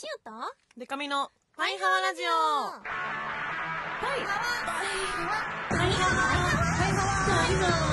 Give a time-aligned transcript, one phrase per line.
[0.00, 0.32] シオと
[0.78, 2.24] デカミのパイハワラジオ。
[2.24, 2.32] パ
[4.16, 4.48] イハワ。
[4.64, 5.44] パイハワ。
[5.68, 6.24] パイハワ。
[6.40, 7.84] パイハワ。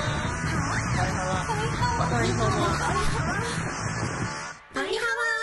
[4.72, 5.36] パイハワ。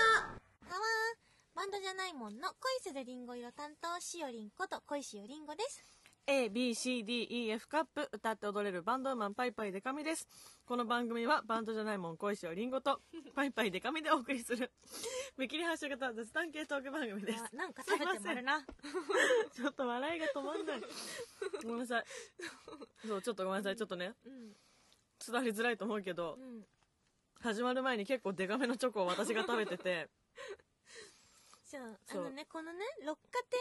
[0.65, 0.89] ハワ。
[1.53, 5.83] バンドじゃないもんの恋するリンゴ色担当しおりんこと恋しおりんごです
[6.27, 10.27] A, B, C, D, E, F カップ歌って踊れるバンドマンパイパイデカミです。
[10.65, 12.99] この番組はバンドじゃないもん恋しおりんごと
[13.35, 14.71] パイパイデカミでお送りする
[15.37, 17.43] 見切り発車型雑談系トーク番組です。
[17.53, 18.65] あなんか食べてもあるな。
[19.53, 20.81] ちょっと笑いが止まんない。
[21.63, 22.05] ごめんなさい。
[23.07, 23.75] そうちょっとごめんなさい。
[23.75, 24.55] ちょっとねうん
[25.23, 26.65] 伝わりづらいと思うけどうん。
[27.39, 30.09] 始まる前に結構デカめのチョコを私が食べてて
[31.75, 32.23] じゃああそう。
[32.23, 33.57] のねこのね六花亭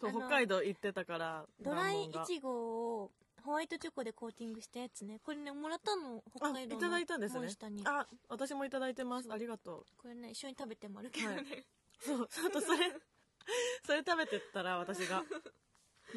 [0.00, 3.10] そうのあの北海道行ってたからドライイチゴを
[3.42, 5.18] ホワイトチョコでコーティングしたやつね。
[5.24, 7.48] これねもらったの北あ海道のいただいたんですね。
[7.84, 9.28] あ私もいただいてます。
[9.32, 11.30] ありがとこれね一緒に食べてもあるけど。
[11.30, 11.44] ね、はい。
[11.44, 11.64] う
[11.98, 12.78] そうちょっとそれ
[13.84, 15.24] それ食べてったら私が。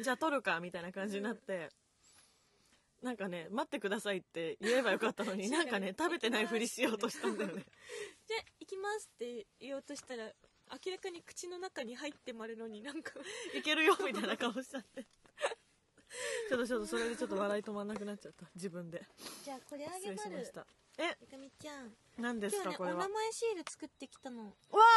[0.00, 1.70] じゃあ取るかみたいな感じになって。
[3.02, 7.62] なんかね待ってくださいって言えばよかったのに なんかね食べてないふりしようとしたんだよね。
[8.26, 10.32] じゃあ行きますって言おうとしたら
[10.84, 13.12] 明らかに口の中に入ってまるのになんか
[13.54, 15.06] いけるよみたいな顔しちゃって。
[16.48, 18.46] ちょっとちょっとそれでちょっと笑い止まんなくなっちゃった。
[18.54, 19.04] 自分で。
[19.42, 20.30] じゃあこれあ失げまる。
[20.30, 20.66] 礼しました。
[20.98, 21.16] え？
[21.22, 21.96] いかみちゃん。
[22.18, 23.08] 何です今日ねおかこれは？
[23.08, 24.44] 名前シール作ってきたの。
[24.44, 24.52] わ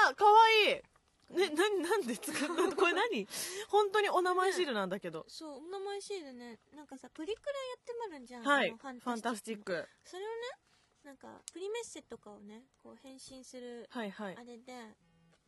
[0.09, 0.81] あかわいい。
[1.29, 3.27] ね、な、なんで作った これ何？
[3.67, 5.25] 本当にお名前シールなんだけど。
[5.27, 6.59] そうお名前シールね。
[6.73, 8.43] なんかさプリクラやってまるんじゃん。
[8.43, 8.69] はい。
[8.71, 9.87] ファンタスティック。
[10.05, 10.33] それをね
[11.03, 14.35] なんかプリメッセとかをねこう返信するはいはい。
[14.37, 14.43] あ。
[14.43, 14.73] れで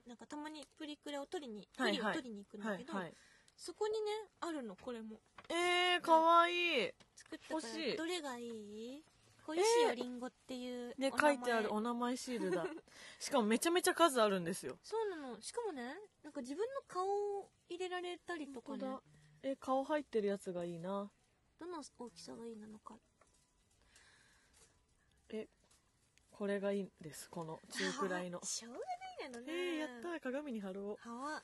[0.10, 3.14] なんかたまにプリクラを取りにはいはいプリを取りに行くんだけど、はいはい。
[3.56, 3.98] そこにね
[4.42, 6.54] あるのこれもえー、かわい
[6.88, 6.92] い。
[7.16, 9.04] 作ったから欲しいどれがいい？
[9.46, 12.66] 小石よりんごっていうね、お名前書いてあるお名前シールだ。
[13.20, 14.78] しかもめちゃめちゃ数あるんですよ。
[14.84, 17.08] そうなのしかもねなんか自分の顔
[17.40, 18.98] を入れられたりとかね。
[19.42, 21.12] え、顔入ってるやつがいいな。
[21.60, 22.96] どの大きさがいいなのか
[25.30, 25.48] え、
[26.40, 27.30] これがいいんです。
[27.30, 28.46] この中くらいのあ。
[28.46, 31.10] しょうがないなのねえー、やったー鏡に貼ろう。
[31.10, 31.44] はわ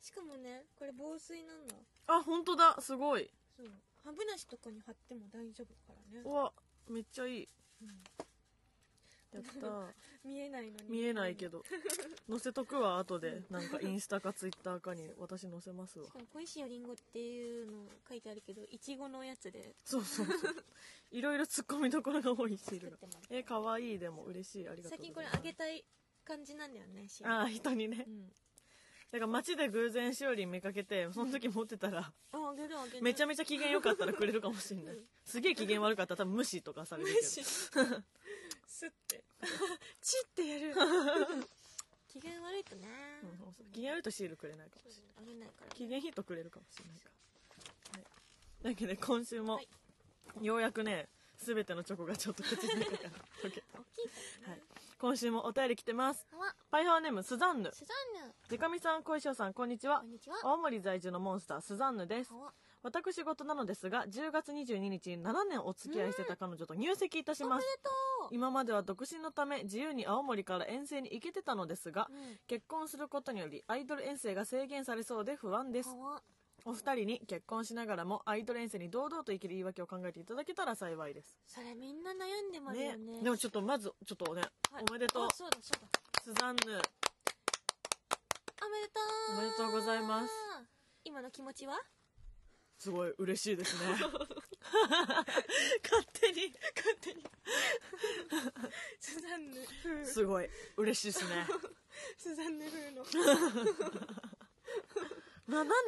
[0.00, 1.74] しかもねこれ防水なんだ
[2.06, 2.76] あ、本当だ。
[2.80, 3.28] すごい。
[3.56, 3.66] そう
[4.04, 6.52] 歯ブラシとかに貼っても大丈夫からねう、わ、
[6.88, 7.48] めっちゃいい。
[7.82, 7.88] うん
[9.32, 9.92] やったー。
[10.24, 11.64] 見えないのに見えないけど。
[12.28, 13.42] 載せとくわ、後で。
[13.50, 16.12] なんかインスタかツイッターかに私載せますわし。
[16.12, 20.64] かも小石よりんごっていうの書いてあるけどいちごのやつでそうそうそう。
[21.10, 22.98] いろいろ突っ込みどころが多いシールが
[23.30, 23.98] え、かわいい。
[23.98, 24.68] でも嬉しい。
[24.68, 25.26] ありがとう最近これ。
[25.26, 25.84] あげたい
[26.24, 28.10] 感じなんだよねああ、人にねう。
[28.10, 28.32] ん
[29.10, 34.98] だから街で偶然しおりん見かけて、その時持ってたら、ああげるあげるめちゃめちゃ機嫌良かったらくれるかもしれない。
[35.24, 38.02] すげえ機嫌悪かったら多分無視とかされるけど。
[38.78, 39.24] スッて
[40.00, 40.72] チッてやる
[42.06, 42.86] 機嫌悪いとね、
[43.24, 45.14] うん機嫌悪いとシールくれないかもしれない。
[45.18, 47.10] あげないから機嫌いいとくれるかもしれないか
[47.96, 48.00] ら。
[48.00, 48.74] はい。
[48.74, 53.10] だけど今週もはい、ようやくね、すべてのチョコがちょっと口の中から
[53.42, 53.78] 溶けた。
[53.78, 53.84] は
[54.56, 54.62] い。
[54.96, 56.24] 今週もお便り来てます。
[56.70, 57.72] パイハーネーム、スザンヌ。
[57.72, 60.10] スザンヌデカミさん、小石尾さん、こんにちはこん。
[60.10, 62.30] にちは青森在住のモンスター、スザンヌです
[62.82, 67.64] 私事なのですが、10月22日に7年お付き合いしてた彼女と入籍いたします。
[67.64, 67.90] おめでと
[68.26, 68.28] う。
[68.30, 72.38] 今までは独身のため自由に青森から遠征に行けてたのですが、うん。
[72.46, 75.90] 結婚することによりアイドル遠征が制限されそうで不安です。
[76.64, 81.36] お二人に結婚しながらもアイドル遠征に堂々と生きる言い訳を考えていただけたら幸いです。
[81.46, 83.22] それみんな悩んでますよね。
[83.22, 84.84] でもちょっとまずちょっとね、はい。
[84.88, 85.24] おめでとう。
[85.24, 85.88] あそうだそうだ。
[86.22, 86.62] スザンヌ。
[86.62, 86.82] おめで
[88.88, 89.00] と
[89.32, 89.38] う。
[89.38, 90.32] おめでとうございます。
[91.04, 91.74] 今の気持ちは？
[92.78, 93.90] すごい嬉しいですね。
[93.90, 94.06] 勝
[96.12, 97.24] 手に勝手に。
[99.00, 99.56] スザンヌ。
[99.82, 101.46] 風すごい嬉しいですね。
[102.16, 103.04] スザンヌ風の。
[103.04, 103.14] 7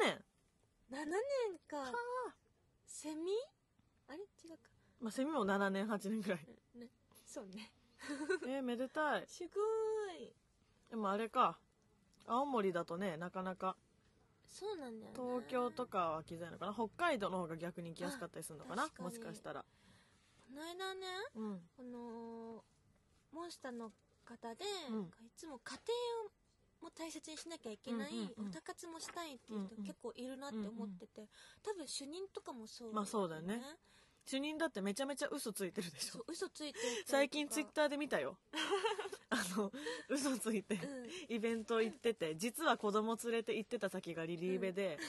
[0.01, 0.23] 年。
[0.91, 1.15] 7年
[1.67, 1.91] か。
[2.85, 3.31] セミ？
[4.07, 4.19] あれ？
[4.19, 4.69] 違うか。
[4.99, 6.39] まあセミも7年8年ぐらい。
[6.75, 6.87] ね。
[7.25, 7.71] そうね。
[8.47, 9.25] えー、めでたい。
[9.27, 9.49] すご
[10.13, 10.33] い。
[10.89, 11.57] でもあれか。
[12.27, 13.75] 青森だとねなかなか
[14.51, 15.17] そうなんだよね。
[15.17, 16.73] 東京とかは来づらいのかな？
[16.73, 18.87] 北海道の方が逆に行きやすかったりするのかな？
[18.99, 19.63] もしかしたら。
[20.39, 21.59] この間ねうん。
[21.77, 22.63] この
[23.31, 23.91] モンスターの
[24.25, 25.01] 方で、うん。
[25.03, 26.31] いつも家庭を
[26.83, 28.49] も大切にしなきゃいけない、うんうんうん。
[28.49, 31.29] おたかつもしたいっていう人うんうん結構いるなって思ってて、
[31.63, 33.61] 多分主任とかもそう、まあそうだよね
[34.25, 36.23] 主任だってめちゃめちゃ嘘ついてるでしょ。
[36.27, 38.37] 嘘ついて最近ツイッターで見たよ。
[39.29, 39.71] あの
[40.09, 44.99] 嘘ついてうんイベント行ってて実は子供連れて行ってた先がリリーベで、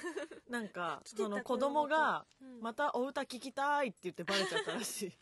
[0.48, 2.60] なんか 来てたその子供がうん。
[2.60, 5.12] またお歌聞きたいって言ってバレちゃったらしい。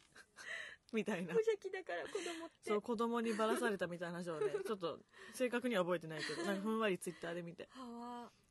[0.93, 1.33] みたいな。
[1.35, 2.71] 無邪気だから子供って。
[2.71, 4.99] そう子供にばらされたみたいな話をねちょっと
[5.35, 7.69] 正確には覚えてないけどなんかふんわりツイッターで見て。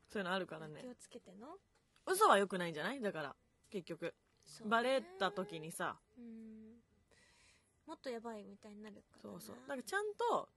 [0.08, 0.80] そういうのあるからね。
[0.82, 1.58] 気をつけての。
[2.06, 3.00] 嘘は良くないんじゃない？
[3.00, 3.36] だから
[3.70, 4.12] 結局
[4.44, 4.70] そうね。
[4.70, 5.96] バレた時にさ。
[6.18, 6.76] うん。
[7.86, 9.38] もっとやばいみたいになるからな。
[9.38, 9.56] そうそう。
[9.66, 10.48] だからちゃんと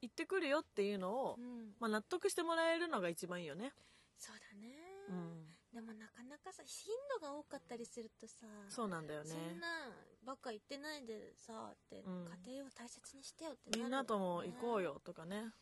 [0.00, 1.74] 言ってくるよっていうのを、うん。
[1.78, 3.72] まあ、納得してもらえるのが一番いいよね。
[4.16, 4.76] そうだね、
[5.08, 5.56] うん。
[5.72, 9.88] でもなかなかさ頻度が多かったりするとさそうなんだよそんねな
[10.26, 12.28] ばっか言ってないでさって、うん。
[12.44, 15.54] 家庭を大切にしてよってみんなとも行こうよ、よとかね。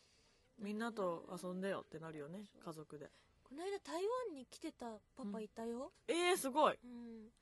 [0.59, 3.09] みんなと遊んでよってなるよね家族で
[3.49, 3.95] この間台
[4.29, 4.85] 湾に来てた
[5.17, 6.77] パパいたよ、えー、すごい。
[6.83, 7.33] うん。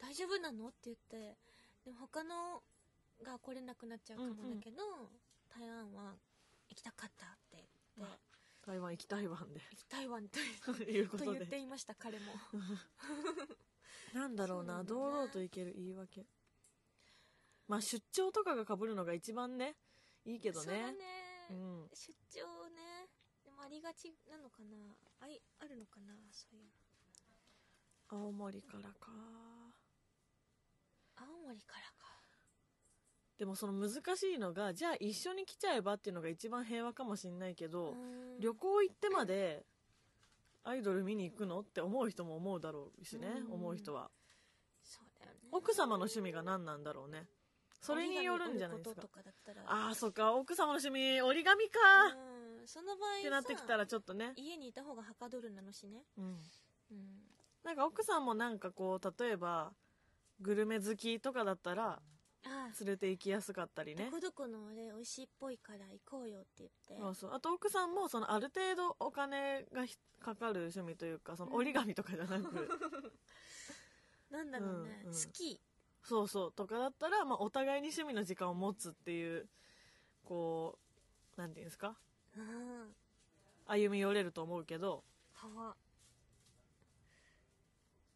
[0.00, 0.68] 大丈夫なの？
[0.68, 1.36] って言って。
[1.84, 2.62] でも他の
[3.22, 4.82] が来れなくなっちゃうかもだけど、
[5.54, 6.14] 台湾は
[6.70, 7.64] 行きたかったって
[7.98, 8.18] 言って、
[8.64, 9.60] 台湾行きたいわんで。
[9.70, 12.32] 行きたいわんとと いうことと言っでていました彼も。
[14.14, 14.82] なんだろうな。
[14.84, 16.26] 堂々と行ける言い訳。
[17.68, 19.76] まあ出張とかが被るのが一番ね
[20.24, 21.90] いいけどそうだねね、うん。
[21.92, 22.61] 出張
[23.64, 24.76] ありがちなのかな？
[25.20, 26.12] あいあるのかな？
[26.32, 26.64] そういう
[28.10, 29.12] 青森からか。
[31.16, 32.10] 青森からか。
[33.38, 38.40] でもその難しいのがじゃあ一緒に来ちゃえばっていうのが一番平和かもしんないけど、うん。
[38.40, 39.64] 旅行行ってまで
[40.64, 43.54] アイドル見に行くのって思う人も思うだろうしね、うん。
[43.54, 44.10] 思う人は。
[44.82, 45.38] そうだよね。
[45.52, 47.28] 奥様の趣味が何なんだろうね。
[47.80, 49.00] それによるんじゃないですか。
[49.00, 49.86] 折り紙折ることとかだったら。
[49.86, 50.32] ああそっか。
[50.34, 51.78] 奥様の趣味折り紙か。
[52.36, 56.04] うんその場合ってなってきたらちょっとね、家にいた方がはかどるなのしね。
[56.16, 56.24] うん、
[56.90, 57.22] うん。
[57.62, 59.72] なんか奥さんもなんかこう例えば
[60.40, 62.02] グルメ好きとかだったら
[62.44, 64.06] あ連れて行きやすかったりね。
[64.06, 66.96] どこどこのあれ美味しいっぽいから行こうよって言って。
[67.00, 67.32] そうそう。
[67.32, 72.68] あと奥さんもそのある程度お金がひかかる趣味というかその折り紙とかじゃなく。
[74.30, 75.14] なんだろうね、うんうん。
[75.14, 75.60] 好き。
[76.02, 76.52] そうそう。
[76.52, 79.48] とかだったら、まあ、お互いに趣味の時間を持つっていう
[80.24, 80.78] こ
[81.36, 81.96] うなんていうんですか？
[82.36, 82.94] うん。
[83.66, 85.04] 歩み寄れると思うけど。
[85.32, 85.76] はわ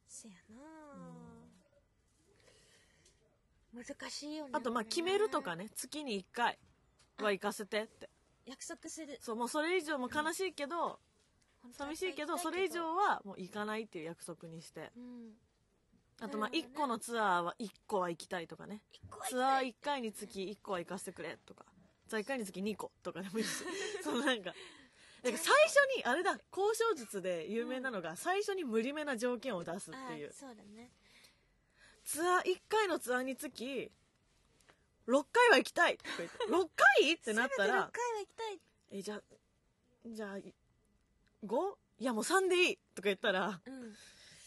[0.07, 0.57] せやな
[3.73, 4.51] 難しいよね。
[4.55, 5.69] あとまあ決めるとかね。
[5.75, 6.59] 月に1回
[7.19, 8.09] は行かせてって。
[8.47, 9.19] 約束する。
[9.21, 10.77] そうもうそれ以上も悲しいけど、
[11.63, 12.39] 本当は寂しいけど。
[12.39, 14.93] それ以上はもう行かないっていう約束にして。
[14.97, 15.35] うん。
[16.21, 16.75] あとまあ1なるほどね。
[16.75, 18.83] 個のツアーは1個は行きたいとかね。
[19.29, 19.73] ツアーたい。
[19.73, 21.67] 1回につき1個は行かせてくれとか
[22.09, 23.65] ツアー1回につき2個とかでもいいし。
[24.03, 24.55] そのなんか。
[25.23, 30.31] なんか最初にあれだ交渉術で有名なのが最初に無理めな条件を出すっていう。
[30.31, 30.93] あそうだね。
[32.05, 33.91] ツアー1回のツアーにつき
[35.09, 37.13] 6回は行きたいとか言って 6回？
[37.13, 38.61] ってなったら6回は行きたい。
[38.91, 39.23] えじゃあ
[40.07, 40.37] じゃあ
[41.45, 41.77] 5?
[41.99, 43.97] いやもう3でいいとか言ったらうん。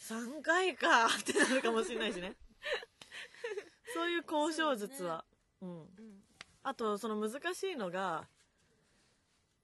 [0.07, 2.37] 3回かってなるかもしれないしね。
[3.93, 5.25] そういう交渉術は。
[5.61, 5.69] う,、ん。
[5.69, 6.23] うん
[6.63, 8.27] あとその難しいのが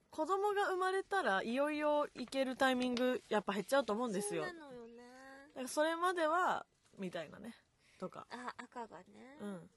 [0.10, 4.46] 子供が生まれたらいよいよ行けるタイミングやっぱ減っちゃうと思うんですよ。
[4.46, 4.94] そうなのよね。
[5.50, 6.66] だからそれまでは
[6.98, 7.54] みたいなね
[8.00, 8.26] とか。
[8.32, 9.04] あ赤がね。
[9.42, 9.70] うん。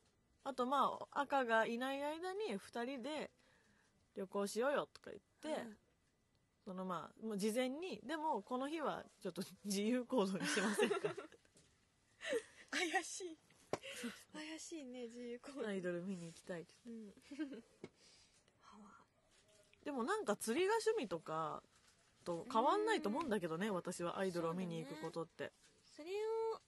[0.44, 3.30] あとまあ赤がいない間に2人で
[4.16, 5.76] 旅行しようよとか言って、うん。
[6.64, 10.96] そのまあもう事前にでもこの日はちょっと自由行動にしませんか？
[12.70, 13.38] 怪しい
[14.32, 15.68] 怪しいね自由行動。
[15.68, 17.14] アイドル見に行きたいってうん。
[19.84, 21.62] でもなんか釣りが趣味とか
[22.24, 25.50] と変わんないと思うんだけどね私はアイドルを見に行くことって。
[25.96, 26.60] それを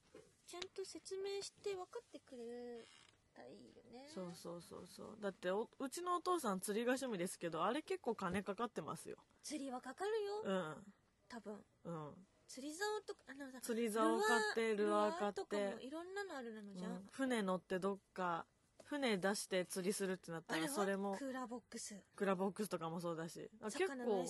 [0.47, 2.89] ちゃんと説明して分かってくれ
[3.35, 4.09] たらいいよね。
[4.09, 5.17] そうそうそうそう。
[5.21, 9.19] だっておうちのお父さん釣りが趣味ですけどあれ結構金かかってますよ。
[9.43, 10.95] 釣りはかかるよ、うん。
[11.29, 11.65] 多分。
[11.85, 15.41] うん、釣り竿とかあのさ釣り竿を買ってルアー買って。
[15.41, 18.45] もいろんなのあるなのじゃん、うん船乗ってどっか
[18.83, 21.95] 船出して釣りするってなったらそれもクーラーボックス。
[22.17, 24.27] クラボックスとかもそうだしあ結構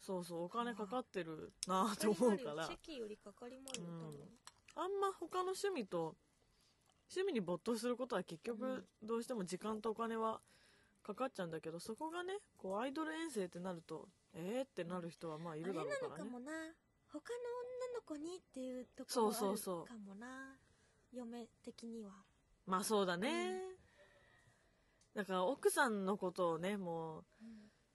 [0.00, 2.64] そうそうお金かかってるなと思うから。
[2.64, 3.68] よりかかりも
[4.76, 4.90] あん。
[4.98, 6.16] ま他の趣味と
[7.10, 8.84] 趣味に没頭することは結局うん。
[9.06, 10.40] どうしても時間とお金は
[11.02, 16.52] かかっちゃうんだけどそこがねこうアイドル遠征ってなるとえーってなる人はまあいるだろうあれなからねのかもな
[17.12, 17.22] 他の
[17.86, 19.56] 女の子にっていうとこそうろあるそう。
[19.58, 20.56] そうかもな
[21.12, 22.10] 嫁的には。
[22.66, 23.62] まあそうだね、
[25.14, 27.24] だから奥さんのことをねもう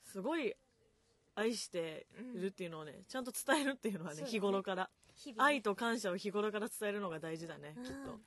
[0.04, 0.56] すごい
[1.36, 4.28] 愛してるっていうのをねちゃんと伝えるっていうのはねね。
[4.28, 4.90] 日頃から。
[5.38, 8.20] 愛と感謝を日頃から伝えるのが大事だね、うんきっと。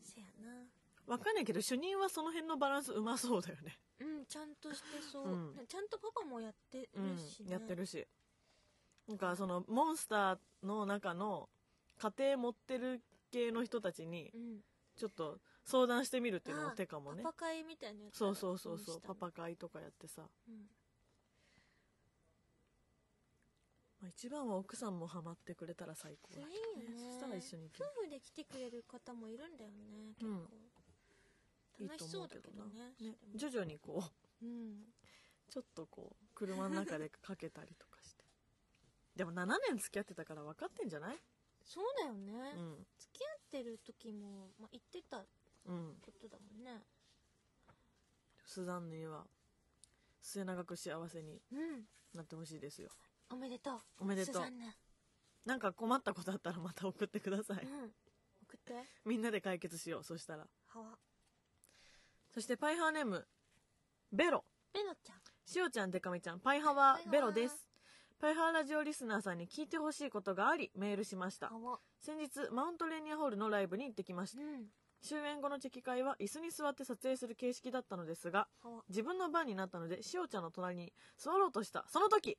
[0.00, 0.62] せやな。
[1.08, 3.80] わかんないけど主任はその辺のバランスうまそうだよね。
[4.00, 5.66] うんちゃんとしてそう、うん。
[5.66, 8.06] ちゃんとパパもやってるうんし、ねやってるし
[9.08, 11.48] なんかそのモンスターの中の
[11.98, 14.60] 家庭持ってる系の人たちにうん。
[14.96, 17.22] ちょっと相談してみるっていうのも手かもね。
[17.22, 20.54] パパ会みたいなやつそうそうそうそうパパ会とかやってさ、うん。
[24.02, 26.98] まあ、一番は奥さんもハマってくれたら最高それだいいよね。
[26.98, 27.90] そしたら一緒に行ける。
[27.96, 30.36] 夫婦で来てくれる方もいるんだよね結構、
[31.80, 32.64] いいと楽しそうだ思うけどな。
[32.64, 34.04] けどねねそれも徐々にこ
[34.42, 34.44] う。
[34.44, 34.84] うん。
[35.48, 37.89] ちょっとこう車の中でかけたりとか
[39.20, 41.16] でも7年付き合ってたから分かってんじゃない？
[41.62, 42.86] そうだよね、うん。
[42.96, 45.18] 付き合ってる時も、まあ、言ってた
[45.66, 46.82] うんことだもんね。
[48.46, 49.26] スザンヌには
[50.22, 51.84] 末永く幸せにうん。
[52.14, 52.88] なってほしいですよ。
[53.30, 53.80] おめでとう。
[53.98, 54.42] おめでとう。
[55.44, 57.66] なんか困ったことあったらまた送ってください。
[57.66, 57.92] うん。
[58.44, 58.72] 送って。
[59.04, 60.46] みんなで解決しようそしたら。
[60.68, 60.98] はわ。
[62.32, 63.28] そしてパイハーネーム
[64.12, 64.46] ベロ。
[64.72, 65.20] ベノちゃん。
[65.44, 67.66] しおちゃんでかみちゃんパイハはベロです
[68.20, 71.48] パイハーラジオリスナーさんに聞いてほしいことがありメールしました。
[72.00, 74.42] 先日マウントレーニアホールのライブに行ってきました。
[74.42, 74.66] うん。
[75.02, 78.46] 終演後のチェキ会は椅子に座って撮影する形式だったのですが
[78.90, 81.86] 自分の番になったのでしおちゃんの隣に座ろうとした。
[81.88, 82.36] その時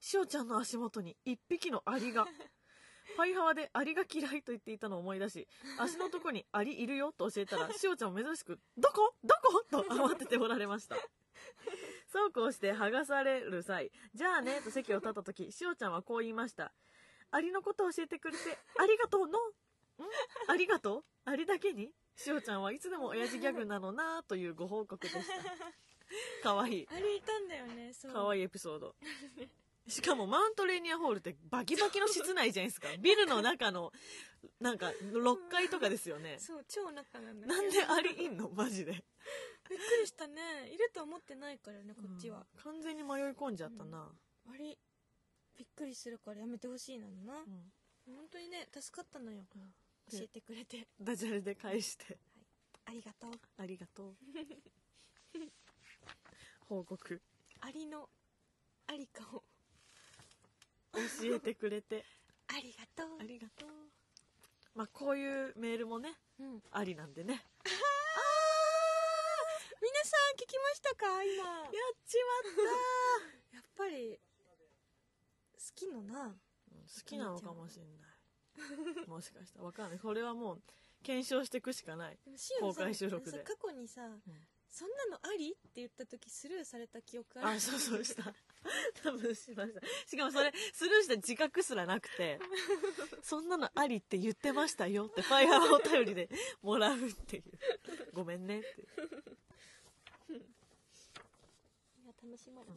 [0.00, 2.26] しおちゃんの足元に一匹のアリが
[3.16, 9.14] パイハワでアリが嫌いと言っていたのを思い出し足のとこにアリいるよと教えたらしおちゃんも珍しく「どこ？
[9.24, 10.96] どこ?」と慌てておられました
[12.12, 16.72] そうこうして剥がされる際「じゃあね」と席を立った時しおちゃんはこう言いました
[17.30, 19.38] 「アリのことを教えてくれてありがとうの？
[19.38, 19.52] ん？
[20.48, 21.04] ありがとう？
[21.24, 28.96] アリだけに?」しおちゃんはいつでも親父ギャグなのなというご報告でしたかわいいあれいたんだよねそうかわいいエピソード。
[29.86, 32.88] しかもマウントレーニアホールってバキバキの室内じゃないですか。
[33.00, 33.92] ビルの中の、
[34.60, 36.36] なんか6階とかですよね。
[36.38, 38.50] そう超仲なんだなんでアリいんの？
[38.50, 39.02] マジで。
[39.70, 40.68] びっくりしたね。
[40.74, 44.08] いると思ってないからねこっちは、うん完全に迷い込んじゃったな。
[44.46, 44.76] あれ
[45.56, 47.72] びっくりするからやめてほしいなのな、うん。
[48.06, 49.44] 本当にね助かったのよ。
[49.54, 49.62] うん。
[50.10, 50.88] 教えてくれて。
[51.00, 52.18] ダジャレで返して、
[52.84, 53.30] ありがとう。
[53.58, 54.16] ありがとう。
[56.68, 57.22] 報告。
[57.60, 58.08] アリの
[58.88, 59.44] ありかを。
[60.92, 62.04] 教えてくれて、
[62.48, 63.20] ありがとう。
[63.20, 63.70] ありがとう。
[64.74, 66.62] まあ、こういうメールもね、うん。
[66.70, 67.44] ありなんでね。
[70.36, 71.06] 聞きましたか？
[71.24, 72.64] 今やっちまっ
[73.54, 74.20] やっぱり
[75.54, 76.36] 好きのなた好
[77.04, 77.90] きなのかもしれな
[79.04, 79.08] い。
[79.08, 79.64] もしかしたら。
[79.64, 79.98] わかんない。
[79.98, 80.62] これはもう、
[81.02, 82.18] 検証していくしかない。
[82.60, 84.02] 公開収録でさ過去にさ、
[84.70, 85.52] そんなのあり？
[85.52, 87.48] って言った時スルーされた記憶ある？
[87.48, 88.34] あ、そうそうした。
[89.02, 89.80] 多分しました。
[90.06, 92.38] しかもそれ、スルーした自覚すらなくて、
[93.22, 96.28] そんなのありって言ってましたよって、ファイヤーお便りで
[96.62, 97.44] もらうっていう。
[98.12, 98.68] ごめんねって。
[102.04, 102.76] いや楽しまるね。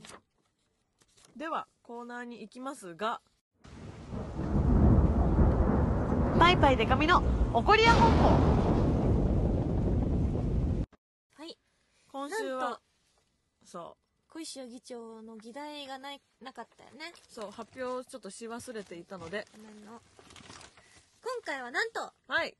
[1.35, 3.21] では、コーナーに行きますが、
[6.39, 8.45] パイパイデカミの怒りや本
[11.35, 11.57] はい。
[12.11, 12.81] 今週はなんと、
[13.65, 17.13] そ小石議長の議題がないなかったよね。
[17.13, 20.01] う、そう、発表をちょっとし忘れていたので、ごめんの
[21.23, 22.57] 今回はなんとはい。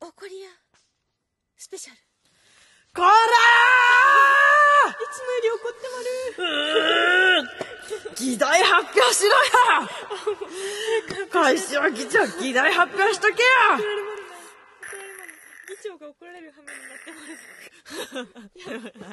[0.00, 0.48] 怒りや
[1.60, 1.98] スペシャル。
[1.98, 2.00] い
[2.94, 3.10] こら
[5.12, 6.00] つもより怒ってま
[6.46, 7.42] る。
[8.16, 9.28] ー議題発表しろ
[11.18, 13.38] よ 会社は議長、議題発表しとけよ
[15.68, 17.18] 議長が怒られる羽目になってま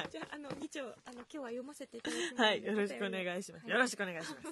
[0.06, 0.10] す。
[0.10, 2.36] じゃああの議長あの今日は読ませていただきます。
[2.42, 3.64] はい、よろしくお願いします。
[3.64, 3.72] はい。
[3.72, 4.48] よろしくお願いします。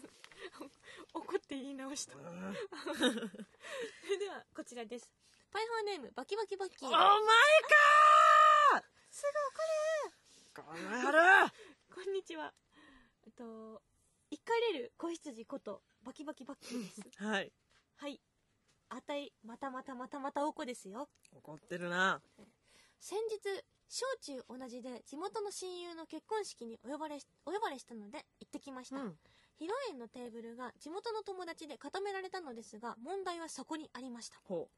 [1.15, 2.13] 怒って言い直した。
[2.19, 2.25] それ
[4.19, 5.11] ではこちらです
[5.57, 6.89] パイハーネームバキバキバッキー。
[6.89, 7.09] お前か
[9.11, 11.49] すーこの野郎
[11.89, 12.53] ぐこんにちは。
[13.25, 13.81] えっと
[14.31, 14.39] 怒
[14.75, 17.01] れる子羊ことバキバキバッキーです。
[17.25, 17.51] はい。
[17.97, 18.21] はい。
[18.91, 21.09] あたいまたまたまたまたおこですよ。
[21.35, 22.21] 怒ってるな。
[23.01, 29.17] 先日小中同じで地元の親友の結婚式にお呼ばれしお呼ばれしたので行ってきました、うん。
[29.59, 34.37] 披露宴のテーブルが地元の友達で固められたのですが問題はそこにありました。
[34.45, 34.69] ほ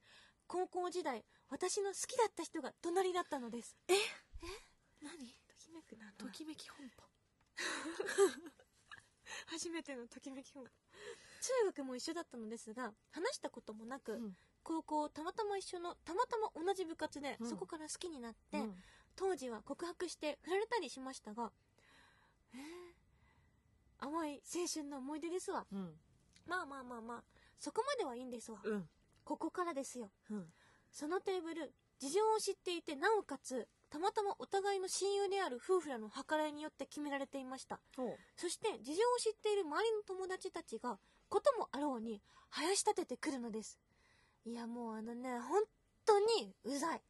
[0.48, 3.76] 高校時代私の好きだった人が隣だったのです。
[3.86, 3.94] え？
[3.94, 3.96] え？
[5.02, 5.12] 何？
[5.46, 6.14] ときめくなう。
[6.16, 7.04] ときめき本舗。
[9.46, 10.70] 初めてのときめき本中
[11.66, 14.36] 学も一緒だったのですが話したこともなく、うん。
[14.62, 17.48] 高校たまたま一緒のたまたま同じ部活で、うん。
[17.48, 18.82] そこから好きになって、うん。
[19.16, 21.52] 当時は告白して振られたりしましたが
[22.54, 22.94] えー？
[23.98, 25.66] 甘い青春の思い出ですわ。
[25.70, 26.00] うん。
[26.46, 27.24] まあまあまあまあ
[27.58, 28.88] そこまではいいんですわ、うん。
[29.28, 30.46] ここからですようん。
[30.90, 37.80] そのテーブル事情を知っていてなおかつたまたまお互いの親友である夫婦らの計らいによって決められていました。
[38.36, 43.78] そして事情を知っている周りの友達たちがこともあろうに生やし立ててくるのです
[44.46, 45.62] いやもうあのね本
[46.06, 47.02] 当にうざい、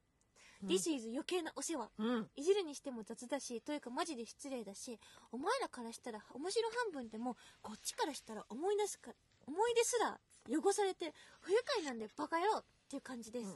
[0.62, 2.28] うん This is 余計なお世話うん。
[2.34, 4.98] いじるにしても雑だしというかマジで失礼だし
[5.30, 9.12] お前らからしたら面白半分でもこっちからしたら思い出すか
[9.46, 13.46] 思い出すら汚されて不愉快なんでバカ野郎っていう感じです、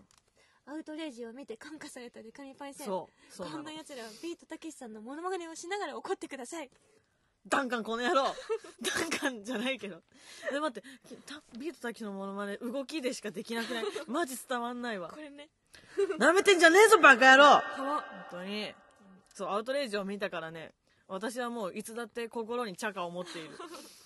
[0.66, 3.32] アウトレイジを見て感化されたデカミパイセンそう。
[3.34, 3.72] そうなんな。
[3.72, 6.70] 奴らはビートたけしさんのモノマネをしながら怒ってください
[7.48, 8.22] ダンカンこの野郎
[8.82, 10.00] ダンカンじゃないけど。
[10.52, 13.84] で、待って、きたビートたけしのモノマネ、動きでしかできなくない？
[14.06, 15.16] マジ伝わんないわこ。
[15.16, 15.48] れね
[16.18, 17.60] 舐めてんじゃねえぞ、バカ野郎は
[18.30, 18.72] 本当に。
[19.34, 20.72] そう、アウトレイジを見たからね、
[21.08, 23.58] 私はもういつだって心にチャカを持っている。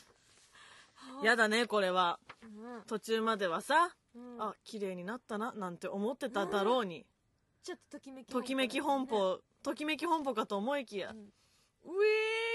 [1.22, 2.18] やだね、これは。
[2.42, 7.06] うん途中まではさ、うんあ、綺麗になったな、なんて思ってただろうに。
[7.62, 11.32] ちょっとときめきときめき本舗、ときめき本舗かと思いきや、うん
[11.86, 11.92] ウェ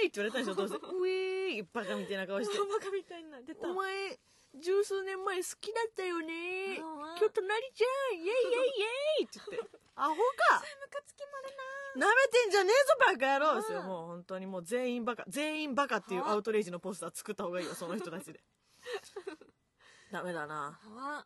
[0.03, 0.75] ーイって言われたでしょ、どうせ。
[0.79, 2.57] ウェーイバカみたいな顔して。
[2.57, 4.19] バカみたいな出たお前、
[4.55, 6.79] 十数年前好きだったよね。
[6.81, 9.77] ああ今日隣じゃんイェイイェイイェイって言って。
[9.95, 11.51] アホかムカつきまる
[11.95, 13.79] 舐めてんじゃねえぞバカ野郎ですよ。
[13.81, 15.25] うんもう本当にもう全員バカ。
[15.27, 18.41] 全員バカっていうアウトレイジのポスター作った方がいいよ、その人たちで。
[20.11, 20.79] ダメだな。
[20.83, 21.25] なは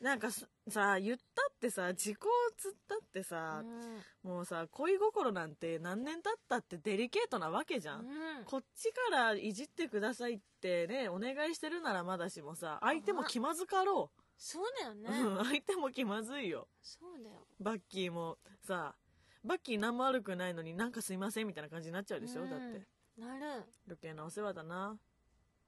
[0.00, 8.00] なんかささ、言ったってさ、時効つったってさ、うんもうさ、恋心なんて何年経ったってデリケートなわけじゃん。
[8.00, 14.94] うんこっちからいじってくださいってね、お願いしてるならまだしもさ、相手も気まずかろそうだよう。
[14.96, 16.68] ねうん、相手も気まずいよ。
[16.82, 18.96] そうだよバッキーもさ、
[19.44, 22.86] バッキー何も悪くないのになんかすいませんみたいな感じになっちゃうでしょ、うんだって。
[23.18, 24.98] なる余計なお世話だな。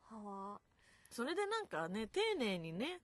[0.02, 0.60] はわ
[1.14, 3.00] それでなんかね、丁寧にね、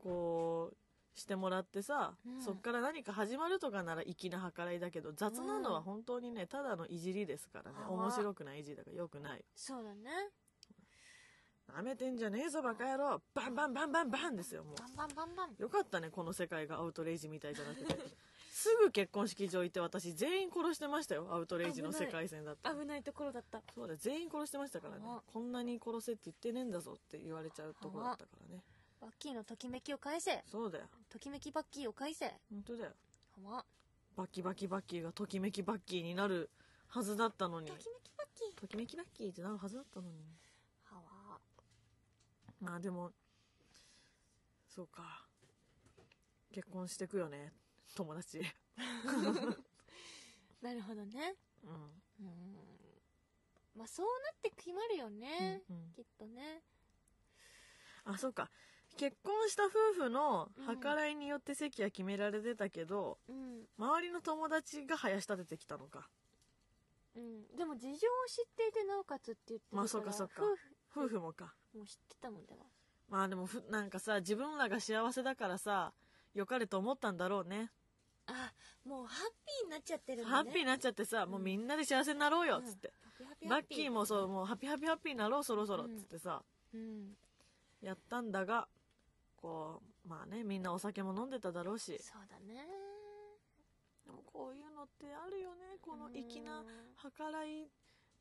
[0.00, 2.40] こう、してもらってさ、うん。
[2.40, 7.78] そっから何か始まるとかなら粋な計らいだけど、雑なのは本当にね、ただのいじりですからね。
[7.80, 9.44] はあ面白くないいじりだから良くない。
[9.56, 10.30] そうだね。
[11.76, 13.20] 舐めてんじゃねえぞバカ野郎。
[13.34, 15.50] バンバンバンバンバンですよもバンバンバンバン。
[15.58, 17.98] うよかったねこの世界がアウトレイジみたいじゃなくて
[18.58, 21.28] すぐ結婚式場行って私全員殺してましたよ。
[21.30, 22.70] アウトレイジの世界線だった。
[22.70, 23.62] ら危ないところだった。
[23.72, 25.04] そうだよ全員殺してましたからね。
[25.06, 25.22] あ。
[25.32, 28.64] こんなに殺せって言ってねえんだぞって言われちゃうとこだったからね。
[29.00, 30.42] バッキーのときめきを返せ。
[30.50, 30.86] そうだよ。
[31.08, 32.24] ときめきバッキーを返せ。
[32.24, 32.90] は本当だよ。
[33.44, 33.64] わ
[34.16, 36.50] バキバキバッキーがときめきバッキーになる
[36.88, 37.68] はずだったのに。
[37.68, 38.60] ときめきバッキー。
[38.60, 40.16] ときめきバッキーってなるはずだったのに。
[40.90, 41.38] はわ
[42.60, 43.12] まあでも
[44.68, 45.28] そうか。
[46.52, 47.52] 結婚してくよね
[47.94, 48.40] 友達。
[50.62, 51.36] なるほどね。
[51.64, 52.02] うん。
[52.20, 52.56] うん。
[53.74, 55.92] まあそうなって決まるよね、うんうん。
[55.92, 56.62] きっとね。
[58.04, 58.50] あそうか。
[58.96, 60.80] 結婚した夫婦のうん。
[60.80, 63.66] 計らいによって席は決められてたけど、うん。
[63.78, 66.08] 周りの友達が林立ててきたのか。
[67.14, 67.56] うん。
[67.56, 67.96] でも事情を
[68.26, 70.42] 知っていてなおかつって言ってるからまあそうかそうか。
[70.90, 71.54] 夫夫婦もか。
[71.72, 72.64] 婦も知ってたもんでは。
[73.08, 75.94] まあでもふなんかさ自分らが幸せだからさ
[76.34, 77.70] 良かれと思ったんだろうね
[78.28, 78.52] あ
[78.84, 80.28] もうハッピーになっちゃってるね。
[80.28, 87.16] ハッピーになっちゃってさ、もうみんなで幸せになろうよっつって、うんハッキーもそうもうハッピーハッピーハッピーになろうそろそろっつってさ、うん。
[87.82, 88.68] やったんだが
[89.36, 91.98] こうまあねみんなお酒も飲んでただろうし。
[92.00, 92.64] そうだね。
[94.06, 96.66] でもこういうのってあるよねこの粋なうん。
[97.10, 97.68] 計らい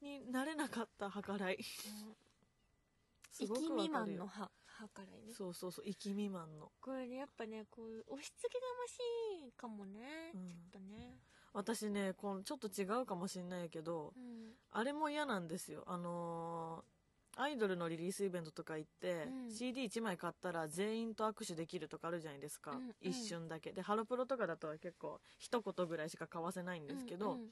[0.02, 1.58] になれなかった計らい。
[3.32, 4.17] す生きごくわ未かるよ。
[4.17, 5.34] 満のは計らいね。
[5.34, 6.72] そうそうそう生き未満の。
[6.82, 10.48] これねやっぱねこういう押し付けがましいかもね、うん。
[10.48, 11.18] ちょっとね。
[11.54, 15.84] 私ねこのちょっと違うかもしんないけどうんあれも嫌なんですよ。
[15.88, 16.98] あのー
[17.40, 19.48] アイドルのリリースイベントとか行って、うん。
[19.50, 22.94] CD1 枚買ったら全員と握手できるとかあるじゃないですか、うんうん。
[23.00, 23.74] 一瞬だけ。
[23.74, 27.50] でハロプロとかだと結構一言ぐらいしか交わせないんですけど、うんうん。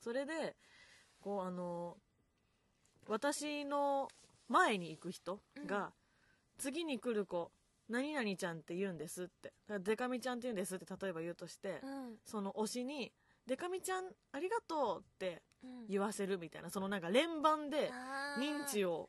[0.00, 0.56] それで
[1.20, 1.96] こうあの
[3.06, 4.08] 私の
[4.48, 5.92] 前に行く人が、
[6.58, 7.50] 次に来る子
[7.88, 9.48] 何々ちゃんって言うんですって。
[9.48, 12.16] だからデカミちゃんって言うんですって例えば言うとして、うん。
[12.24, 13.12] その推しに
[13.46, 15.86] 「デカミちゃんありがとう」ってうん。
[15.88, 17.90] 言わせるみたいなそのなんか連番で
[18.38, 19.08] 認知を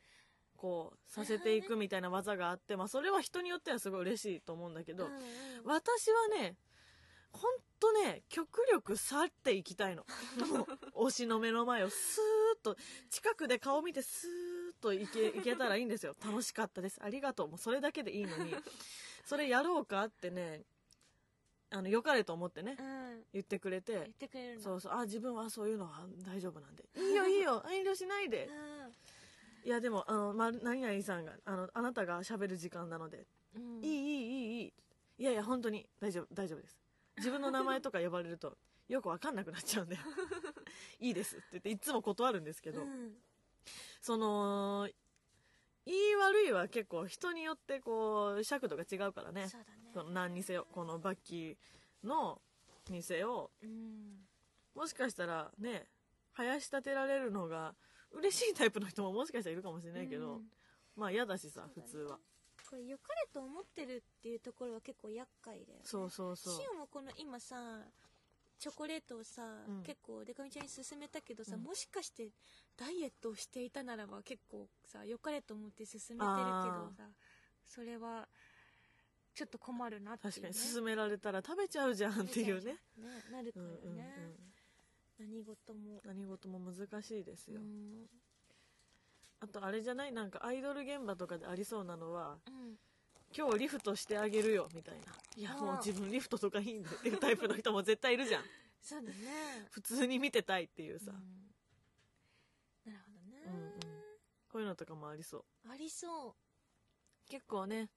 [0.56, 5.22] こうさせていくみたいな技があって、 まあ、それは人によってはすごい嬉しいと思うんだけど、うんうん。
[5.66, 6.58] 私はね
[7.32, 10.06] ほんとね極力去っていきたいの。
[10.96, 12.78] 推しの目の前をスーッと
[13.10, 14.49] 近くで顔見てスーッ
[14.80, 16.16] といけいけたらいいんですよ。
[16.24, 17.00] 楽しかったです。
[17.02, 17.48] ありがとう。
[17.50, 18.56] もうそれだけでいいのに。
[19.26, 20.64] それやろうかってね
[21.72, 23.24] あの良かれと思ってねうん。
[23.34, 24.64] 言ってくれ言っててくれるの。
[24.64, 24.94] そうそう。
[24.94, 26.86] あ自分はそういうのは大丈夫なんで。
[26.98, 27.64] いいよいいよ。
[27.70, 28.50] 遠慮しないで。
[29.64, 33.26] いやでもあの、ま、何々さんがあのあなたが喋る時間なので。
[33.56, 33.78] うん。
[33.78, 34.74] うんいいいいいいいい。
[35.20, 36.78] いやいや本当に大丈夫大丈夫です。
[37.18, 39.98] 自分の名前とか呼ばれるとよくわかんなくなっちゃうんで。
[41.00, 43.14] いいですって言っていつも断るんですけど、うん
[44.02, 44.88] その
[45.86, 49.48] 言い悪いは結構人によってこう尺度が違うからね。
[49.48, 49.90] そうだね。
[49.94, 52.42] その何にせよこのバッキーの
[52.90, 54.26] にせようん。
[54.76, 55.88] もしかしたらね
[56.34, 57.76] 林立てられるのが
[58.12, 60.42] 嬉しいタイプの人ももしかしたらいるかもしれないけど、うん。
[60.96, 61.68] まあ嫌だしさね。
[61.74, 62.20] 普通は。
[62.70, 65.82] これ良かれと思ってるっていうところは結構厄介だよね。
[65.84, 66.54] そうそうそう。
[66.56, 67.56] シオもこの今さ
[68.60, 69.84] チョコレートをさ、うん。
[69.84, 71.64] 結構デカミちゃんに勧めたけどさ、うん。
[71.64, 72.30] もしかして
[72.78, 77.04] ダイエットをしていたならば結構さ良かれと思って勧めてるけどあさ
[77.66, 78.28] それは
[79.34, 82.74] ちょっと困るなっていう、ね、確かに勧められたら食べちゃうじゃんっていうね。
[82.98, 84.36] ねなるからうんうんうんね、
[85.20, 86.02] 何事も。
[86.06, 88.08] 何事も難しいですよ、うん。
[89.40, 90.12] あとあれじゃない？
[90.12, 92.76] なんかアイドル現場とかでありそうなのはうん
[93.36, 95.14] 今日リフトしてあげるよみたいな。
[95.36, 98.44] いやもう自分リフトとかいいんだっていうタイプの人も絶対いるじゃん。
[98.82, 99.14] そうだね。
[99.72, 102.92] 普通に見てたいっていうさ、うん。
[102.92, 103.72] なるほどね、うんうん。
[104.52, 105.72] こういうのとかもありそう。
[105.72, 107.30] ありそう。
[107.30, 107.90] 結構ね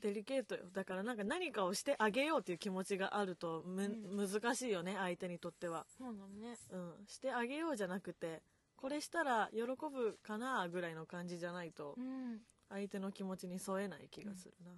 [0.00, 0.64] デリケートよ。
[0.72, 5.86] だからなんか何かをしてあげようっていう気持ちがあるとむ、う難しいよね相手にとっては。
[5.96, 6.56] そうだね。
[6.70, 7.06] うん。
[7.06, 8.42] してあげようじゃなくて
[8.76, 11.94] これしたら喜ぶかなぐらいの感じじゃないと。
[11.96, 12.40] うん
[12.70, 14.70] 相手の気持ちに添えない気がするな、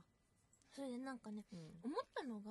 [0.75, 1.59] それでなんかねうん。
[1.85, 2.51] 思ったのが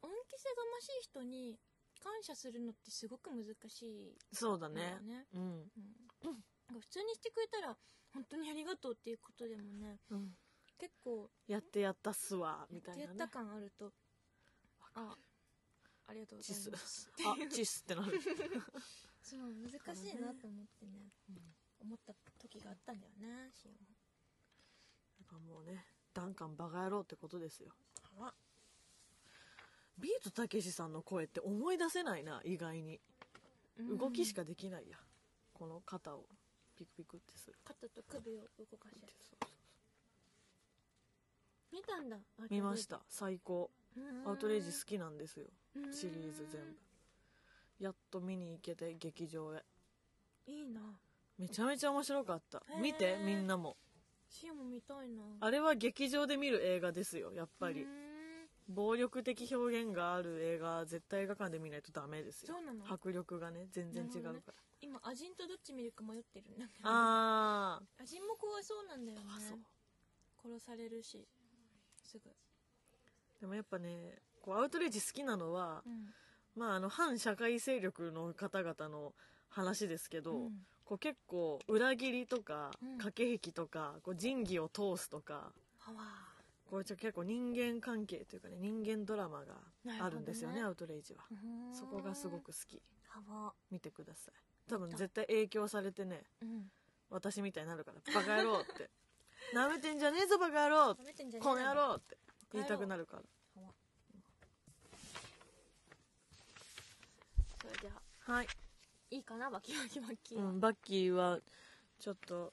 [0.00, 1.58] 恩着せがましい人に
[2.00, 4.98] 感謝するのってすごく難しいそうだね。
[5.02, 6.44] ね、うん、うん。
[6.68, 7.76] なんか普通にしてくれたら
[8.14, 10.30] 本当にありがとうっていうことでもねうん、
[10.78, 13.06] 結構やってやったっすわみたいなね。
[13.08, 13.92] やった感あると
[14.94, 15.16] あ
[16.06, 17.10] ありがとうございます。
[17.26, 18.18] あチスってなる。
[19.20, 21.12] そう難しいなと思ってね、
[21.80, 23.52] 思った時があったんだよね
[25.30, 27.70] ぱもうねダンカンバカ野郎ってことですよ。
[28.20, 28.32] あ
[29.98, 33.00] ビートたけしさんの声って思い出せないな意外に。
[33.78, 34.96] 動きしかできないや、
[35.54, 36.24] この肩を
[36.76, 37.56] ピクピクってする。
[37.64, 39.06] 肩と首を動かして。
[39.06, 39.48] そうそう
[41.72, 42.16] 見たんだ
[42.50, 43.00] 見ました。
[43.08, 43.70] 最高。
[44.26, 45.46] アウトレイジ好きなんですよ。
[45.76, 45.92] うん。
[45.92, 47.84] シリーズ全部。
[47.84, 49.62] やっと見に行けて劇場へ。
[50.46, 50.80] いいな。
[51.38, 52.62] めちゃめちゃ面白かった。
[52.80, 53.76] 見てみんなも
[54.28, 55.22] シも見たいな。
[55.40, 57.86] あれは劇場で見る映画ですよやっぱり。
[58.68, 62.54] 暴力的表現がある映画絶対映画館で見ないとダメですよ。
[62.54, 62.84] そうなの？
[62.86, 66.88] 迫力がね全然違うから、なるほ今アジンとどっち見るか迷ってるんだけど。
[66.88, 69.24] あアジンも怖そうなんだよね。
[69.34, 69.58] あそう。
[70.42, 71.26] 殺されるし。
[72.04, 72.30] すぐ。
[73.40, 76.14] でもやっぱねこうアウトレイジ好きなのは、うん。
[76.54, 79.14] まああの反社会勢力の方々の
[79.48, 80.52] 話ですけど、うん
[80.88, 82.96] こう結構裏切りとか、うん。
[82.96, 85.52] 駆け引きとかこう仁義を通すとか
[86.70, 89.54] こうちょ結構人間関係というかね人間ドラマが
[90.02, 91.20] あるんですよねなるアウトレイジは。
[91.78, 92.80] そこがすごく好き。
[93.70, 94.34] 見てください。
[94.70, 96.70] 多分絶対影響されてねうん。
[97.10, 98.88] 私みたいになるからバカ野郎って。
[99.52, 100.96] なめてんじゃねえぞバカ野郎
[101.40, 102.16] この野郎って
[102.54, 103.22] 言いたくなるから。
[107.60, 107.90] それじゃ
[108.26, 108.46] あはい、
[109.10, 111.38] いいかなバキバキバキは、うん、バッキーは
[111.98, 112.52] ちょっと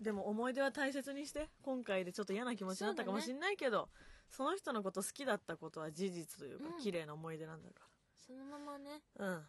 [0.00, 3.88] でも思い出は大切にして今回でちょっと嫌な気持ちになったかもしれないけど
[4.30, 6.82] そ,、の人のこと好きだったことは事実というか、うん。
[6.82, 7.86] 綺麗な思い出なんだか
[8.26, 9.42] そのままねらうん。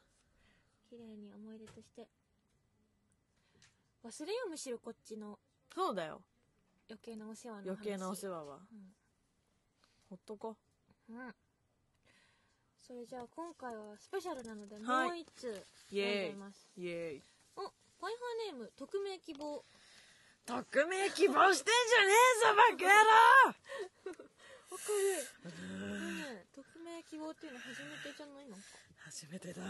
[0.89, 2.07] 綺麗に思い出として
[4.05, 5.39] 忘れようむしろこっちの
[5.75, 6.21] そうだよ。
[6.89, 7.69] 余計なお世話の話。
[7.69, 8.55] 余計なお世話は。
[8.55, 8.93] うん。
[10.09, 10.55] ほっとこ。
[11.09, 11.35] うん
[12.87, 15.07] それじゃあ今回はスペシャルなのではい。
[15.07, 15.51] もう一通
[15.91, 16.31] イエーイ。
[16.31, 16.71] ございます。
[16.77, 17.23] イエーイ。
[17.57, 18.15] おファイ
[18.47, 19.65] ハーネーム匿名希望。
[20.47, 23.11] 匿名希望してんじゃねえぞバカ野郎
[23.43, 24.87] わか
[25.43, 25.51] る。
[25.51, 28.55] ねえ匿名希望っていうの初めてじゃないの？
[28.55, 28.61] か
[29.03, 29.61] 初めてだ。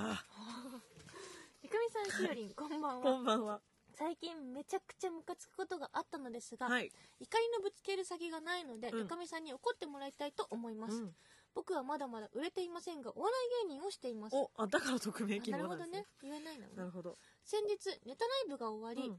[1.64, 3.62] ゆかみさんしおりんこんばんこはんばんは。
[3.98, 6.92] 最近めちゃくちゃムカつくことがあったのですが、はい。
[7.20, 9.00] 怒りのぶつける先がないので、うん。
[9.00, 11.16] ゆかみさんに怒ってもらいたいと思います、うん
[11.58, 13.34] 僕はまだまだ売れていませんがお笑
[13.66, 14.36] い芸人をしています。
[14.36, 16.06] おあだから匿名希なるほどね。
[16.22, 17.18] 言えないなるほど。
[17.44, 19.18] 先日ネタライブが終わり、うん。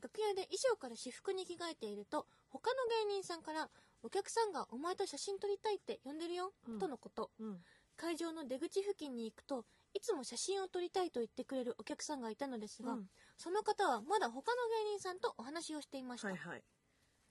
[0.00, 2.76] 楽屋で衣装から私服に着替えていると他の
[3.08, 3.68] 芸人さんから
[4.04, 6.78] お客さんがお前と写真撮りたいって呼んでるよ、うん。
[6.78, 7.32] とのこと。
[7.40, 7.58] うん。
[7.96, 13.06] 会場の出口付近に行くといつも写真を撮りたいと言ってくれるお客さんがいたのですが、うん。
[13.36, 16.62] その方はまだ他の芸人さんとお話をしていました、はいはい。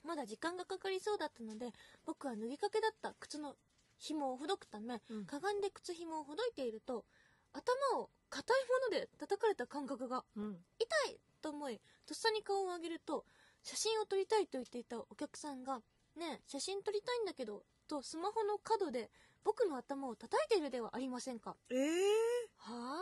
[0.03, 1.71] まだ時間がかかりそうだったので
[2.05, 3.55] 僕は脱ぎかけだった靴の
[3.99, 5.25] 紐をほどくため、うん。
[5.25, 7.05] かがんで靴紐をほどいていると
[7.53, 8.57] 頭を硬い
[8.91, 10.57] もので叩かれた感覚がうん。
[10.79, 13.25] 痛いと思いとっさに顔を上げると
[13.63, 15.81] 写真を撮りたいと言っていたお客さんが
[16.15, 19.09] 「ねえ写真撮りたいんだけど」とスマホの角で
[19.43, 21.55] 僕の頭を叩いているではありませんか？
[21.69, 23.01] ええは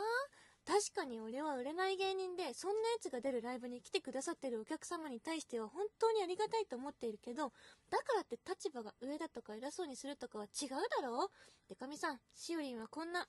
[0.68, 7.54] 確かに俺は売れない芸人でそんなやつが出るライブに来てくださってるお客様に対しては本当にありがたいと思っているけど
[7.90, 10.68] だからって立場が上だとか偉そうにするとかは違う
[11.00, 11.24] だろ？
[11.24, 11.28] う
[11.70, 13.26] デカミさんしおりんはこんな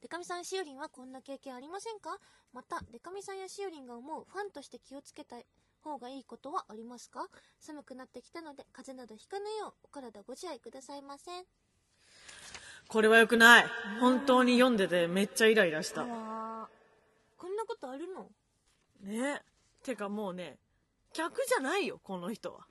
[0.00, 2.16] デカミさんしおりんはこんな経験ありませんか？
[2.54, 5.44] またデカミさんやしおりんが思うファンとして気をつけたい
[5.82, 7.26] 方がいいことはありますか？
[7.60, 11.30] 寒くなってきたので風邪などひかないようお体ご自愛くださいませ。
[12.88, 13.66] これは良くない。
[14.00, 16.04] 本当に読んでてめっちゃイライラした。
[16.04, 16.68] わ
[17.36, 18.30] こんなことあるの？
[19.02, 19.42] ね。
[19.84, 20.56] てかもうね、
[21.12, 22.66] 客じゃないよ、この人は。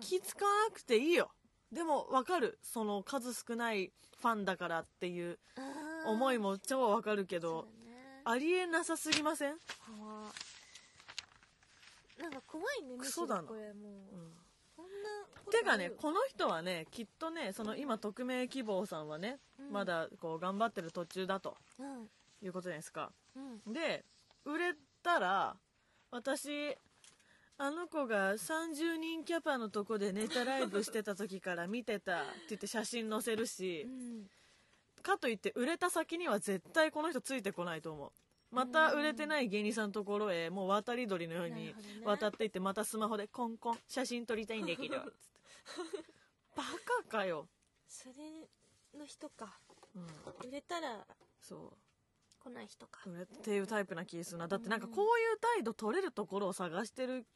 [0.00, 1.30] 気使わなくていいよ。
[1.72, 2.58] でもわかる。
[2.62, 5.38] その数少ないファンだからっていう
[6.06, 7.66] 思いも超わかるけど、
[8.24, 9.52] ありえなさすぎません？
[9.52, 9.56] は
[12.18, 14.32] あなんか怖いねむだなこれもう、うん
[15.50, 19.72] てかねこの人はねきっとねその今匿名希望さんはね、うん。
[19.72, 22.08] まだこう頑張ってる途中だとうん。
[22.42, 23.10] いうことじゃないですか。
[23.36, 23.72] うん。
[23.72, 24.04] で
[24.44, 25.56] 売れたら
[26.10, 26.76] 私
[27.56, 34.30] あの子が30人キャパのとこでネタライブしてた時から見てた って言って写真載せるしうん。
[35.02, 38.10] かといって売れた先には絶対この人ついてこないと思う
[38.50, 45.08] また売れてない芸人さんのところへもう渡り鳥のように渡っていってまたスマホでコンコン写真撮りたいんだけどつって
[46.56, 46.62] バ
[47.04, 47.46] カかよ、
[47.86, 48.14] それ
[48.98, 49.58] の人か。
[49.94, 51.06] うん、売れたら
[51.40, 51.72] そ
[52.42, 53.00] 来ない人か。
[53.06, 54.48] っていうタイプな気するな。
[54.48, 57.26] だってなんかこういう態度取れるところを探してる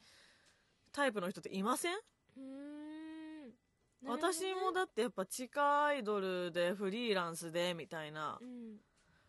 [0.92, 1.94] タイプの人っていません？
[1.94, 2.40] うー
[3.48, 3.52] ん。
[4.06, 8.38] 私もだってやっぱ地下アイドルでフリーランスでみたいな。
[8.40, 8.76] うん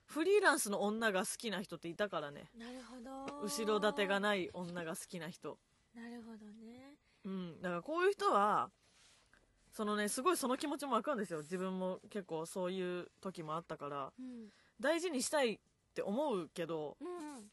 [0.05, 2.49] フリーランスの女が好きな人っていたからね。
[2.57, 3.41] なるほど。
[3.41, 5.57] 後ろ盾がない女が好きな人。
[5.95, 6.95] なるほどね。
[7.25, 7.61] うん。
[7.61, 8.69] だからこういう人は
[9.71, 11.39] そのねすごいその気持ちもわかるんですよ。
[11.39, 14.11] 自分も結構そういう時もあったから。
[14.17, 14.49] うん。
[14.79, 15.59] 大事にしたいっ
[15.95, 17.43] て思うけどうんうん。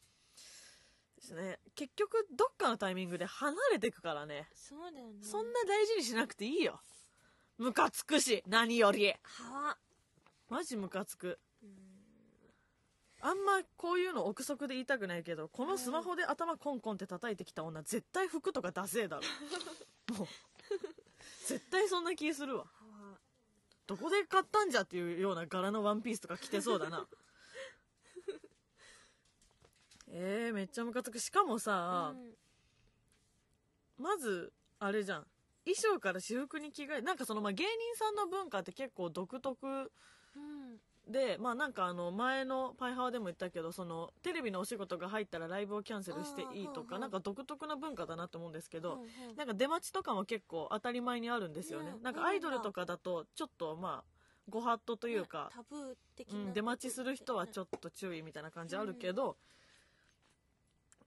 [1.16, 1.58] ですね。
[1.74, 4.48] 結局どっかのタイミングで離れてくからね。
[4.52, 5.18] そうだよね。
[5.22, 6.80] そんな大事にしなくていいよ。
[7.58, 9.12] ムカつくし何より。
[9.22, 9.78] はわ
[10.48, 11.28] マジムカつく。
[11.28, 11.49] うん
[13.20, 19.22] あんまこういうの憶測で言いたくないけどこのスマホで頭コンコンって叩いてきた女絶対服とかダセえだろ。
[20.16, 20.28] もう。
[21.46, 22.66] 絶対そんな気するわ。
[23.86, 27.08] どこで買ったんじゃっていうような柄のワンピースとか着てそうだな。
[30.06, 31.18] えー、めっちゃムカつく。
[31.18, 32.36] しかもさ、うん
[34.00, 35.26] まずあれじゃん。
[35.66, 39.92] 衣装から私服に着替えなんかそのまあ芸人さんの文化って結構独特
[40.34, 40.80] うん
[41.10, 49.00] でまあなんかあの前のパイハワでも言ったけどそのテレビのお仕事が入ったらライブをキャンセルしていいとかなんか独特な文化だなと思うんですけど、
[49.36, 59.36] なんか出待ちとかも結構当たり前にあるんですよね、ねなんかアイドルとかだとちょっとまあご法度というか、タブー的な、うん、出待ちする人はちょっと注意みたいな感じあるけど、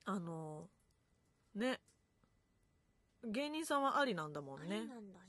[0.05, 0.67] あの
[1.55, 1.79] ね
[3.25, 4.65] 芸人さんはありなんだもんね。
[4.69, 5.23] ありなんだな。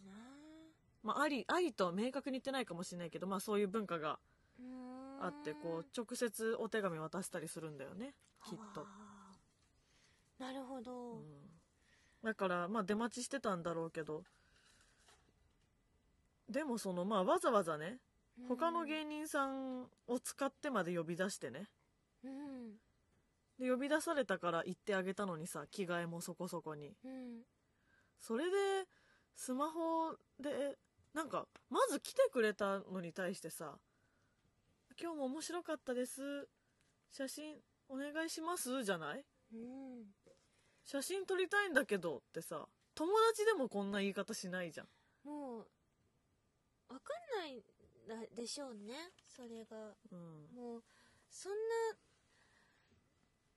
[1.02, 4.18] まあ、ありありとは明確に言ってないかもしれないけど、まあ、そういう文化が
[5.20, 8.14] あってこう直接お手紙渡したりするんだよね。
[8.44, 10.42] きっと、はあ。
[10.42, 11.22] なるほど、うん、
[12.22, 14.24] だからまあ出待ちしてたんだろうけど。
[16.48, 17.98] でもそのまあわざわざね
[18.48, 21.70] 他の芸人さんを使ってまで呼び出してね。
[22.22, 22.72] うん。
[23.58, 26.92] で呼び出されたから行ってあげたのにさ着替えもそこそこに。
[27.04, 27.42] うん。
[28.20, 28.88] それで
[29.36, 30.76] スマホで
[31.14, 33.78] なんかまず来てくれたのに対してさ
[35.00, 36.48] 「今日も面白かったです。
[37.10, 37.56] 写真
[37.88, 39.24] お願いします」じゃない？
[39.52, 40.14] うん。
[40.84, 44.88] 写真撮りたいんだけどってさ友達でもこんな言い方しないじゃん。
[45.24, 45.66] もう
[46.88, 47.64] わかんない
[48.06, 49.12] なでしょうね。
[49.26, 49.94] それが。
[50.12, 50.48] うん。
[50.54, 50.84] もう
[51.30, 51.52] そん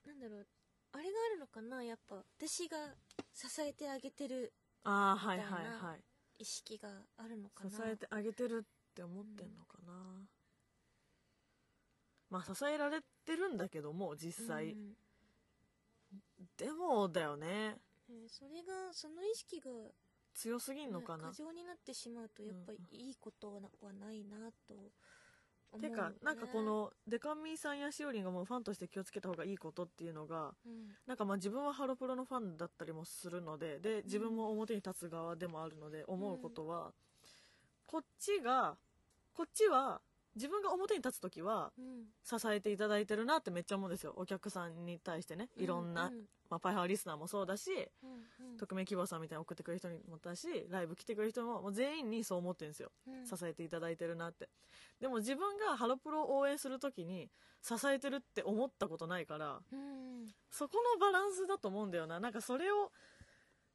[0.06, 0.48] ななんだろう。
[0.94, 1.84] あれがあるのかな？
[1.84, 2.96] やっぱ私が
[3.34, 4.54] 支えてあげてる。
[4.84, 6.04] ああはいはいはい。
[6.40, 9.94] 意識があるのか支なえてあげてるって思ってんのかな、
[12.30, 14.94] まあ支えられてるんだけども実際、うん。
[16.58, 17.78] でもだよね。
[18.10, 19.92] えーそれがその意識が、ね
[20.38, 21.30] 強すぎんのかな。
[21.30, 30.90] 過剰になってしまうとやっぱりいいことはないなと思う、てかねなんかこ、のデカミさんやしおりんがもうファンとして気をつけた方がいいことっていうのがうん。
[31.08, 36.94] なんかまあ自分はハロプロのファンだったりもするのでで自分も表に立つ側でもあるので思うことは、
[37.88, 38.78] こっちが
[39.34, 40.02] こっちは
[40.38, 42.06] 自分が表に立つ時はうん。
[42.24, 44.14] 支えていただいてるなってめっちゃ思うんですよ。
[44.16, 45.50] お客さんに対してね。
[45.58, 46.26] いろんな、うん。
[46.50, 47.72] まあ、パイハワリスナーもそうだし
[48.04, 48.58] うんうん。
[48.58, 52.92] 匿名希望さんみたいに送ってくれる人にもだしライブ来てくれる人ももう全員にそう思ってるんですよ。
[53.08, 53.26] うん。
[53.26, 54.50] 支えていただいてるなって。
[55.00, 57.30] でも自分がハロプロを応援する時に
[57.62, 60.28] 支えてるって思ったことないからうん。
[60.50, 62.20] そこのバランスだと思うんだよな。
[62.20, 62.92] なんかそれを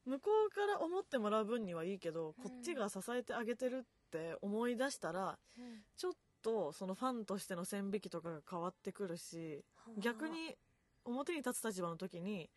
[0.05, 5.83] 向こうから思ってもらう分にはいいけどこっちが支えてあげてるって思い出したらうん。
[5.97, 6.13] ちょっ
[6.43, 9.65] とそのファンとしての線引きとかが変わってくるし
[9.99, 10.57] 逆に
[11.05, 12.51] 表に立つ立場の時に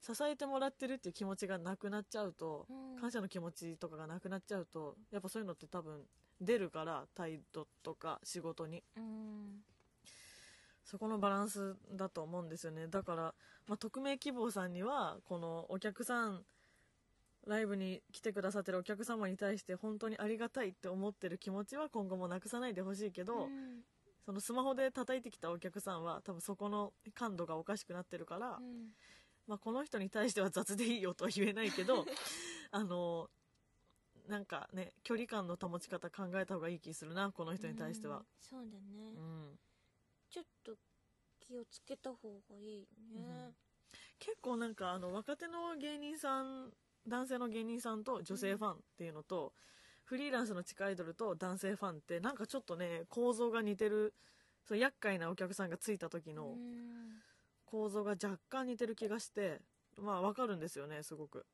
[0.00, 3.00] 支えてもらってるっていう気持ちがなくなっちゃうとうん。
[3.00, 6.02] 感謝の気持ちとかがなくなっちゃうとやっぱそういうのって多分
[6.40, 8.82] 出るから態度とか仕事に。
[8.96, 9.64] うん。
[10.84, 12.88] そこのバランスだと思うんですよね。
[12.88, 13.22] だから、
[13.68, 16.44] まあ、匿名希望さんにはこのお客さん
[17.46, 23.82] ライブに来てくださってるお客様に対して本当にありがたいって思ってる気持ちは今後もなくさないでほしいけど、うん。
[24.24, 28.90] そのスマホで叩いてきたお客さんは多分そこの感度がおかしくなってるから、うん。
[29.48, 32.06] まあ、この人に対しては雑でいいよとは言えないけど
[32.70, 33.28] あの
[34.28, 38.18] なんかね距離感の保ち方考えた方がいい気するなこの人に対しては。
[38.18, 39.58] うん、そうだね、うん。
[40.30, 40.76] ちょっと
[41.40, 43.52] 気をつけた方がいいね、
[44.18, 46.72] 結構なんかあの若手の芸人さん
[47.06, 49.52] 男性の芸人さんと女性ファンっていうのと、
[50.04, 54.14] フリーランスの地下アイドルと男性ファンってなんかちょっとね構造が似てる
[54.68, 57.22] そう厄介なお客さんがついた時のうん。
[57.64, 59.62] 構造が若干似てる気がして
[59.96, 61.46] まあわかるんですよねすごく。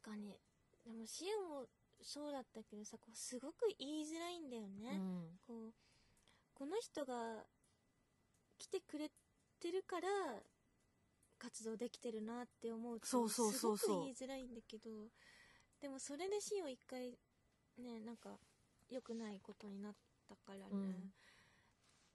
[0.00, 0.38] 確かに。
[0.86, 1.66] でもシオも
[2.00, 5.38] そうだったけどさこうすごく言いづらいんだよね、うん。
[5.46, 5.72] こう
[6.54, 7.44] この人が
[8.58, 9.10] 来てくれ
[9.58, 10.08] てるから
[11.38, 14.90] 活動できてるなって思うとすごく言いづらいんだけど
[15.80, 17.18] でもそれでシオ一回
[17.78, 18.38] ねなんか
[18.90, 19.94] 良くないことになっ
[20.28, 21.12] たからね、うん。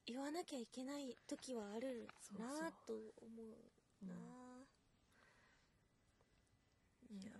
[0.05, 3.03] 言わなきゃいけない時はあるなと思
[3.43, 3.47] う
[4.03, 4.09] うん。
[4.09, 4.15] な、
[7.11, 7.31] いや。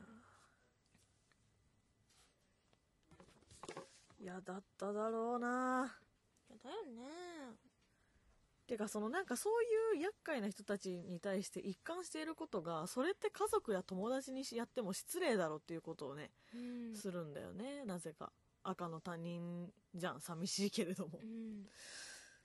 [4.20, 5.96] 嫌だっただろうな。
[6.62, 7.69] だよね
[8.70, 16.96] てかそのなんかそういう厄介な人たちに対して一貫していることがそれって家族や友達にやっても失礼だろっていうことをねうん。
[16.96, 17.84] するんだよね。
[17.86, 18.32] なぜか。
[18.62, 21.20] 赤の他人じゃん寂しいけれども。
[21.24, 21.66] う、ん。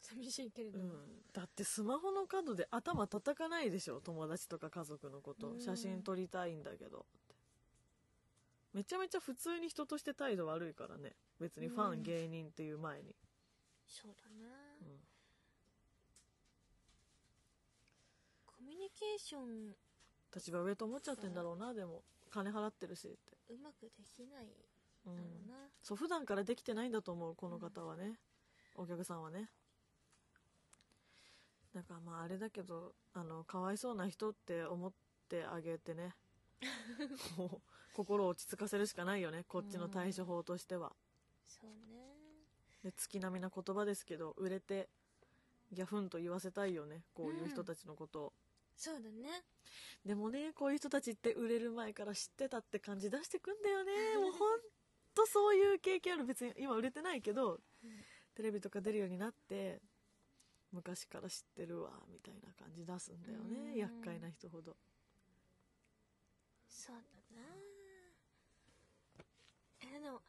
[0.01, 0.91] 寂しいけれども、うん、
[1.35, 5.51] だってスマホの角で頭叩かないでしょ友達とか家族のこと。
[5.51, 5.61] うん。
[5.61, 7.05] 写真撮りたいんだけど。
[8.73, 11.13] めちゃめちゃ普通に人として態度悪いからね。
[11.39, 12.03] 別にファン、うん。
[12.03, 13.15] 芸人っていう前に、
[13.87, 14.49] そうだな、
[14.81, 15.05] うん
[18.65, 19.75] コミュニケーション
[20.35, 22.03] 立場上と思っちゃってんだろうなでも。
[22.35, 23.17] 金払ってるしって、
[23.51, 24.49] うまくできない
[25.07, 28.19] うんだろうな、そう普段からできてないんだと思うこの方はね、
[28.75, 29.51] お客さんはね。
[31.73, 34.93] だからまああれだけどあのかわいそうな人って思っ
[35.29, 36.17] てあげてね。
[37.37, 39.45] こう心を落ち着かせるしかないよね。
[39.47, 40.93] こっちの対処法としては、
[41.47, 42.17] そうね。
[42.83, 44.89] で月並みな言葉ですけど売れて
[45.73, 47.05] ギャフンと言わせたいよね。
[47.15, 48.33] こういう人たちのことを、
[48.77, 49.45] そうだね。
[50.05, 53.93] でもねこういう人たちって売れる前から知ってたって感じ出してくんだよね。
[54.19, 54.61] もうほん
[55.15, 57.61] とそういう経験ある別に今売れてないけど、
[58.35, 59.81] テレビとか出るようになって
[60.73, 63.75] 昔から知ってるわみたいな感じ出すんだよね、うん。
[63.77, 64.77] 厄介な人ほど。
[66.69, 67.03] そうだ
[67.41, 67.43] な。
[69.81, 70.21] えでも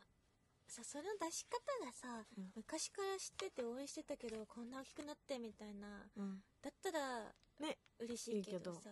[0.67, 2.51] さその出し方がさ、うん。
[2.55, 6.07] 昔から知ってて応援してたけどこんな大きくなってみたいな。
[6.15, 6.43] うん。
[6.61, 7.77] だったらね。
[7.99, 8.89] 嬉しいけどさ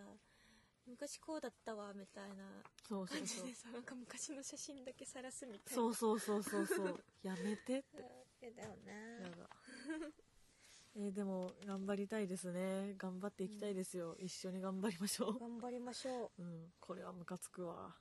[0.86, 3.18] 昔こうだったわみたいなそうそうそう。
[3.18, 5.82] 感じでさなんか昔の写真だけ晒すみたいな。
[5.82, 7.04] そうそうそうそうそう。
[7.24, 8.02] やめてって。
[8.42, 9.50] やだよねやだ。
[10.96, 12.94] えーでも頑張りたいですね。
[12.98, 16.46] 頑張っていきたいですよ、一緒に頑張りましょ頑張りましょうう。
[16.46, 16.74] うん。
[16.80, 17.96] これはムカつくわ。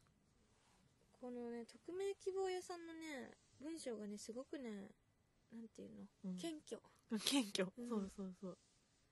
[1.13, 4.91] このね匿名希望屋さんのね文章がねすごくね
[5.53, 6.37] なんていうの、うん。
[6.37, 6.83] 謙虚。
[7.25, 7.89] 謙虚、うん。
[7.89, 8.59] そうそうそう。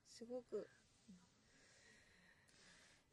[0.09, 0.69] すごく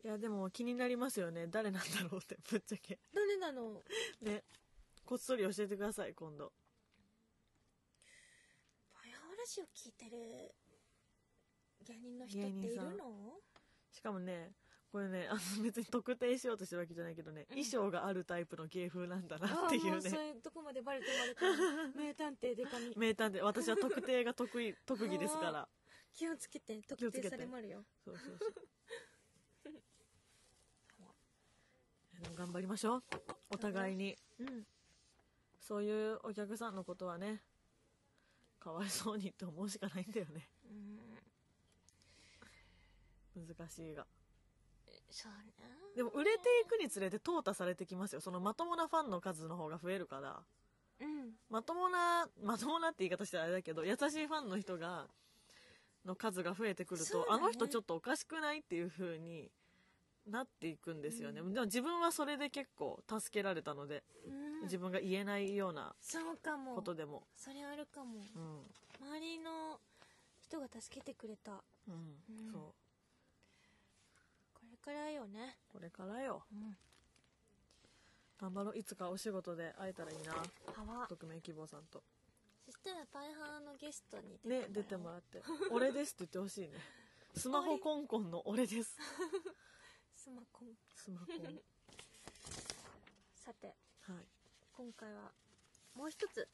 [0.04, 1.46] いやでも気になりますよね。
[1.48, 2.98] 誰なんだろうって ぶっちゃけ。
[3.12, 3.82] 誰なの？
[4.20, 4.44] ね。
[5.04, 6.52] こっそり教えてください今度。
[8.94, 10.54] バイオラジオ聞いてる
[11.82, 13.40] 芸人の人っているの？
[13.90, 14.52] しかもね
[14.92, 19.96] これねあの別に特定しようとしてるわけじゃないけどね、衣装があるタイプの芸風なんだなっていうね。
[19.96, 22.94] うそういうとこまでバレてバレた名探偵でかみ。
[22.96, 23.42] 名探偵。
[23.42, 25.68] 私は特定が得意特技ですから。
[26.14, 27.84] 気をつけて気をつけて特定されまるよ。
[28.04, 28.68] そうそうそう
[32.36, 33.02] 頑張りましょう。
[33.50, 34.16] お互いに。
[34.40, 34.66] うん。
[35.60, 37.42] そういうお客さんのことはね
[38.58, 40.48] かわいそうにって思うしかないんだよね。
[43.36, 43.46] うん。
[43.46, 44.06] 難しいが。
[45.10, 45.52] そうね。
[45.96, 48.20] でも売れていくにつれて淘汰されてきますよ。
[48.20, 50.42] そのまともなファンの数の方が増えるから。
[51.00, 51.32] うん。
[51.50, 55.06] まともなまともなって言い方したらあれだけど優しいファンの人が
[56.04, 57.24] の数が増えてくると、ね。
[57.28, 59.50] あの人ちょっとおかしくないっていう風に
[60.28, 61.54] なっていくんですよね、うん。
[61.54, 64.62] でも自分はそれで結構助けられたので、うん。
[64.62, 66.74] 自分が言えないようなそうかも。
[66.74, 68.20] ことでも、それあるかも。
[68.34, 68.62] うん。
[69.00, 69.80] 周りの
[70.40, 71.62] 人が助けてくれた。
[71.86, 71.94] うん。
[71.94, 72.52] うん。
[72.52, 72.62] そう。
[74.54, 75.56] これからよね。
[75.68, 76.42] これからよ。
[76.52, 76.76] うん。
[78.40, 78.78] 頑張ろう。
[78.78, 80.34] いつかお仕事で会えたらいいな。
[81.08, 82.02] 匿名希望さんと。
[82.68, 86.74] そしたらパイハーのゲストにね出てもらって「俺です」って言ってほしいね。
[87.34, 88.98] スマホコンコンの俺です
[90.28, 90.68] スマコン。
[90.94, 91.40] スマコン。
[91.40, 91.62] はい。
[93.34, 93.74] さて
[94.76, 95.32] 今回は
[95.94, 96.46] もう一つ。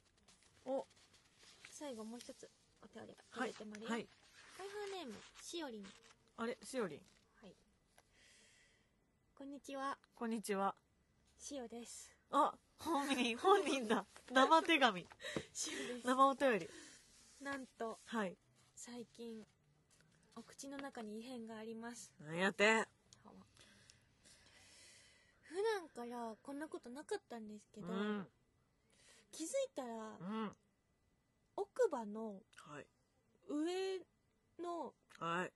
[0.64, 0.86] お。
[1.70, 2.48] 最後もう一つ
[2.82, 4.08] お手り届いてまるよ、はい。
[4.56, 5.86] パイハーネームしおりん。
[6.36, 6.56] あれ？
[6.62, 7.02] しおりん。
[7.42, 7.56] はい。
[9.34, 9.98] こんにちは。
[10.14, 10.76] こんにちは。
[11.36, 12.16] しおです。
[12.30, 14.06] あ本人本人だ。
[14.30, 15.08] 生手紙。
[15.52, 16.06] しおです。
[16.06, 16.70] 生お便り。
[17.40, 18.38] なんとはい。
[18.76, 19.44] 最近
[20.36, 22.12] お口の中に異変があります。
[22.20, 22.86] なんやって
[25.54, 28.26] 普段からこんなことなかったんですけど、うん。
[29.30, 30.52] 気づいたらうん。
[31.54, 32.86] 奥歯のはい。
[33.48, 34.00] 上
[34.60, 35.52] のはい。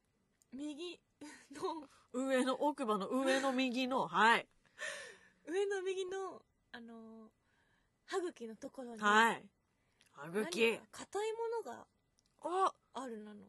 [0.53, 1.01] 右
[1.53, 4.46] の上の奥歯の上の右のはい。
[5.49, 7.32] 上の右のあの
[8.07, 9.42] 歯茎のところにはい。
[10.12, 11.86] 歯何茎か硬いものが
[12.44, 12.72] あ。
[12.94, 13.40] あるなの。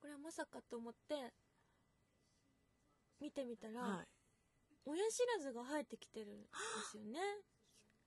[0.00, 1.32] これはまさかと思って
[3.20, 4.13] 見てみたら、はい
[4.86, 6.48] 親知らずが生えてきてるんで
[6.90, 7.18] すよね。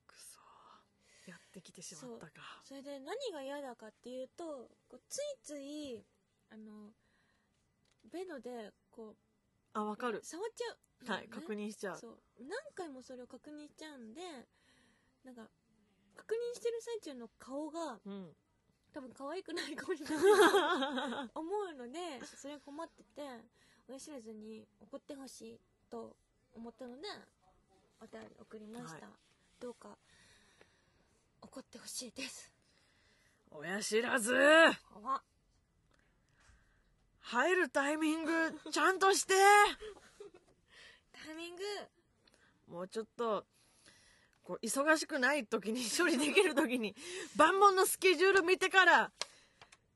[0.06, 0.38] くそ
[1.26, 2.62] やってきてしまったか。
[2.64, 6.04] それで何が嫌だかっていうとこうついつい
[6.50, 6.92] あの
[8.10, 9.14] ベノでこ
[9.72, 10.18] あわかる。
[10.18, 10.78] う触っちゃう。
[11.04, 11.98] のね、はい確認しちゃう。
[11.98, 12.18] そう。
[12.40, 14.20] 何回もそれを確認しちゃうんで
[15.24, 15.48] なんか
[16.16, 18.36] 確認してる最中の顔がうん。
[18.90, 23.22] 多分可愛くない顔になると 思うのでそれ困ってて
[23.86, 25.60] 親知らずに怒ってほしい
[25.90, 26.16] と
[26.54, 27.02] 思ったので
[28.00, 29.04] お便り送りました、はい。
[29.60, 29.98] どうか
[31.40, 32.52] 怒ってほしいです。
[33.50, 34.34] 親知らず。
[34.36, 35.22] あ
[37.20, 38.32] 入るタイミング
[38.70, 39.34] ちゃんとして。
[41.12, 41.64] タイミング。
[42.66, 43.46] もうちょっと
[44.42, 46.94] こう忙しくない時に処理できる時に
[47.36, 49.12] 万問のスケジュール見てから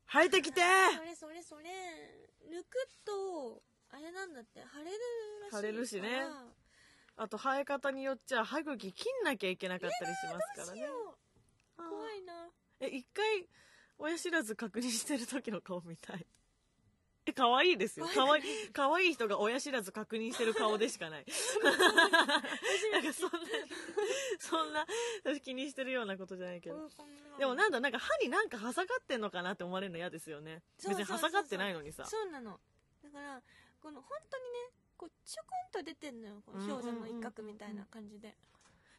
[0.07, 0.61] 生えてきて。
[0.97, 1.71] それそれそれ。
[2.51, 3.63] 抜くと
[3.93, 4.91] あれなんだって腫れる
[5.43, 5.63] らしいから。
[5.63, 6.23] 腫れるしね。
[7.17, 10.89] あと生え方によっちゃ歯茎切んなきゃいけなかったりしますからね。
[11.77, 12.49] 怖いな。
[12.81, 13.47] え一回
[13.99, 16.27] 親知らず確認してる時の顔見たい。
[17.27, 18.09] え可愛いですよ。
[18.13, 18.43] 可愛い。
[18.73, 21.27] 可愛い人が親知らず確認してる顔でしかない。
[22.93, 23.39] なんかそんな
[24.41, 24.87] そんな
[25.25, 26.89] 私気にしてるようなことじゃないけど。
[27.39, 30.63] でもなんだなんか歯になんか挟がってんのかなって思われるの嫌ですよね。
[30.89, 32.07] 別に挟がってないのにさ。
[32.07, 32.59] そうなの。
[33.05, 33.43] だから
[33.83, 34.49] この本当にね
[34.97, 38.35] こうちょこんと出てんのよこの氷山の一角みたいな感じで。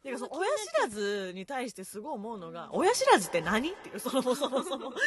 [0.04, 3.28] てかその親知らずに対してすごい思うのが、親知らず。
[3.28, 3.70] って何？
[3.70, 4.60] っていう、そもそもそも。
[4.62, 4.98] それがムカ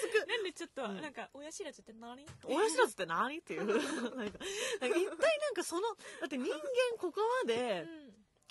[0.00, 0.28] つく。
[0.28, 1.00] なんでちょっとうん。
[1.00, 2.24] なんか親知らずって何？
[2.44, 3.66] 親知らずって何っていう。
[3.66, 3.82] なんか、
[4.14, 4.38] なんか
[4.80, 6.60] 一体なんかその、だって人間
[6.96, 7.88] ここまで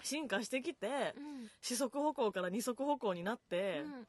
[0.04, 1.50] 進化してきて、うん。
[1.62, 4.08] 四足歩行から二足歩行になって、うん。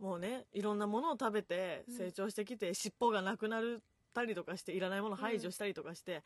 [0.00, 1.96] もうね、いろんなものを食べてうん。
[1.96, 3.60] 成長してきて、尻尾がなくな
[4.20, 6.22] ったりとかして、いらないもの排除したりとかして、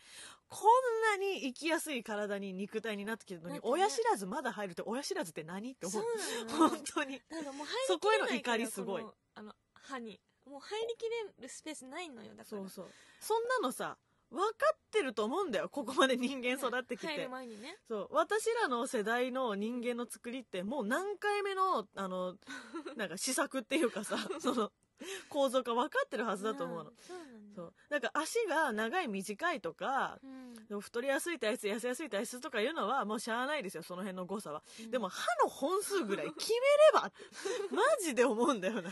[0.49, 6.69] こんなに生きやすい体に肉体になってきてるのに、ね親知らずまだ入るって親知らずって何って思そうう。
[6.71, 7.21] 本当に。
[7.87, 12.87] そこへの怒りすごいあの歯にもう入りきれるスペースないのよだからそうそう。
[13.21, 13.97] そんなのさ、
[14.31, 15.69] 分かってると思うんだよ。
[15.69, 17.29] ここまで人間育ってきてね
[17.89, 18.09] そう。
[18.13, 22.35] 私らの世代の人間の作りって、もう何回目の、あの、
[22.97, 24.71] なんか試作っていうかさ、 その、
[25.29, 26.91] 構造か分かってるはずだと思うの。
[26.91, 27.75] んそうなんだそう。
[27.89, 30.21] なんか足が長い短いとか、
[30.81, 34.63] 太りやすい体質、痩せやすい体質とかいうのはもうしゃあないですよ、その辺の誤差は。
[34.81, 37.13] うんでも歯の本数ぐらい 決めれば
[37.71, 38.91] マジで思うんだよな。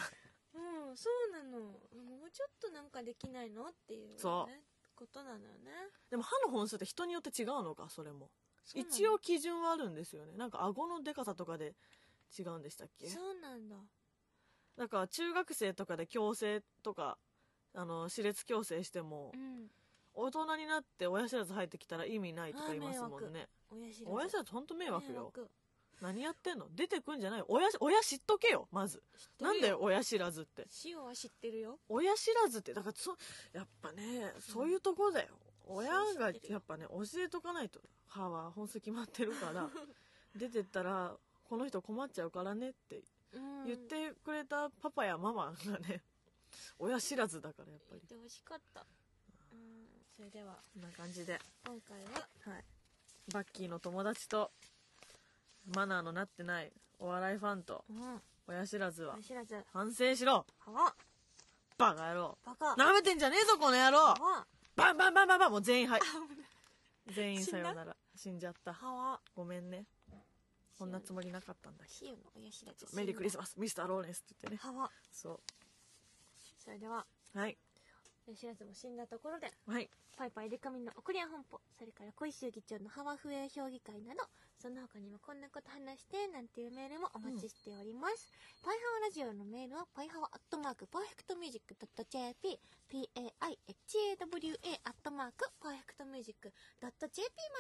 [0.55, 4.63] うんそうなのもうちょっとなんかできないのっていう、ね、そう
[4.95, 5.71] ことなのよね
[6.09, 8.31] でも歯の本数って人によって違うのか、それも。
[8.75, 10.33] 一応基準はあるんですよね。
[10.37, 11.77] なんか顎のデカさとかで
[12.37, 13.09] 違うんでしたっけ？
[13.09, 13.77] そうなんだ
[14.77, 17.19] だから中学生とかで矯正とか、
[17.75, 19.71] あの、歯列矯正してもう、ん。
[20.15, 23.49] 大人になって親知らず入ってきたら意味ないとか言いますもんね。
[23.71, 24.17] 親知らず。
[24.17, 25.33] 親知らずほんと迷惑よ。
[26.01, 26.69] 何やってんの？
[26.75, 27.39] 出てくんじゃない？
[27.41, 29.03] よ親親知っとけよまず。
[29.41, 30.67] なんだよ親知らずって。
[30.85, 31.79] 塩は知ってるよ。
[31.89, 33.15] 親知らずってだからそ
[33.53, 35.29] やっぱねそういうとこだよ、
[35.67, 37.81] 親がやっぱね教えとかないと。
[38.09, 39.69] 歯は本数決まってるから。
[40.35, 43.05] 出てったらこの人困っちゃうからねってうん
[43.67, 46.03] 言ってくれたパパやママがね
[46.79, 48.03] 親知らずだからやっぱり。
[48.09, 48.87] 言ってほしかった。
[49.53, 49.87] うん。
[50.15, 50.59] それでは。
[50.73, 52.29] こんな感じで、今回は。
[52.53, 52.65] はい、
[53.33, 54.51] バッキーの友達と
[55.75, 58.23] マナーのなってないお笑いファンとうん。
[58.49, 59.65] 親知らずは知らず。
[59.73, 60.47] 反省しろ。
[60.61, 60.95] は
[61.77, 62.39] バカ野郎。
[62.45, 62.77] バカ。
[62.77, 63.99] なめてんじゃねえぞこの野郎。
[63.99, 66.01] はバンバンバンバンバンもう全員は い。
[67.09, 67.97] 全員さようなら。
[68.15, 68.75] 死んじゃった。
[69.35, 69.87] ごめんね
[70.79, 74.73] こんなつもりなかったんだけ塩の親知らずどメリークリスママスミスターローレンスって言ってね。
[74.77, 74.91] はわ。
[75.11, 75.41] そ
[76.59, 77.57] それではうはい。
[78.27, 79.89] 親知らずも死んだところではい。
[80.17, 84.25] ぱいぱいでか美の怒り屋本舗それから恋汐議長のハワフエ評議会など
[84.57, 88.33] その他にもこんなこと話してなんていうメールもお待ちしております、
[88.65, 92.59] ぱいはわラジオのメールはパイハワアットマークパーフェクトミュージック .jp
[92.89, 93.21] paihawa
[94.85, 96.49] アットマーク perfectmusic
[96.81, 96.89] .jp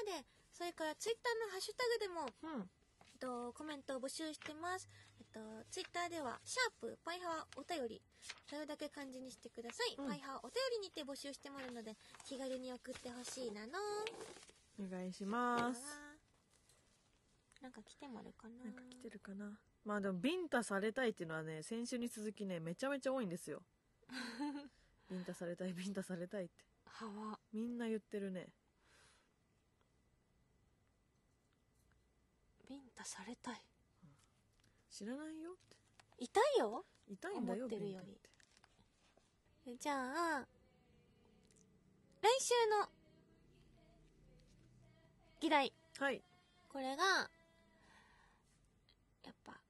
[0.09, 0.25] まで。
[0.57, 2.25] それからツイッターのハッシュタグでも
[2.57, 2.65] うん。
[2.65, 2.86] え
[3.17, 4.89] っと、コメントを募集してます。
[5.19, 5.41] えっと、
[5.71, 8.01] ツイッターでは、シャープ、パイハワお便り、
[8.49, 9.95] それだけ漢字にしてください。
[9.99, 13.73] うんパイハワお便りにて募集してもらうので、気軽に送ってほしいなの。
[14.79, 15.81] お願いします
[17.63, 18.65] なんか来てもらうかな。
[18.65, 23.63] なんか来てるかなまあでもビンタされたいっていうのはね先週に続きねめちゃめちゃ多いんですよ
[25.09, 27.39] ビンタされたいビンタされたいってハワ。
[27.53, 28.49] みんな言ってるね
[32.69, 33.63] ビンタされたい。
[34.91, 35.77] 知らないよって
[36.19, 38.01] 痛いよ痛いんだよ思ってるよ
[39.67, 39.95] りじゃ
[40.41, 40.47] あ、
[42.23, 42.89] 来週の
[45.41, 45.73] 議題。
[45.99, 46.23] はい
[46.69, 47.05] これが、
[49.25, 49.61] やっぱ、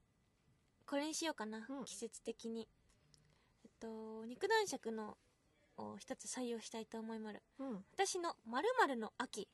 [0.86, 1.64] これにしようかな。
[1.68, 2.68] うん季節的に。
[3.64, 5.16] えっと、肉男爵の
[5.78, 7.42] を一つ採用したいと思いまる。
[7.59, 8.36] うん私の
[8.97, 9.49] の秋。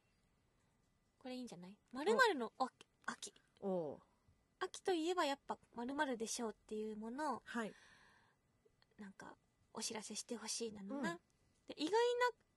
[1.18, 1.76] これいいんじゃない？
[2.34, 2.68] のお
[3.07, 3.34] 秋。
[3.61, 4.00] おお
[4.61, 7.72] 秋といえばやっぱ〇〇でしょうっていうものを、はい
[8.98, 9.34] なんか、
[9.74, 11.12] お知らせしてほしいなのな。
[11.12, 11.18] うん
[11.68, 11.98] で意外な、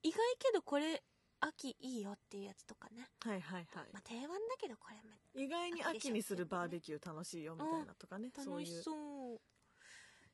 [0.03, 1.03] 意外けどこれ、
[1.39, 3.07] 秋いいよっていうやつとかね。
[3.21, 4.95] はいはいはいまあ定番だけどこれ
[5.35, 9.41] め意外に秋にするバーベキュー楽しいよみたいなとかねそういう楽しそう。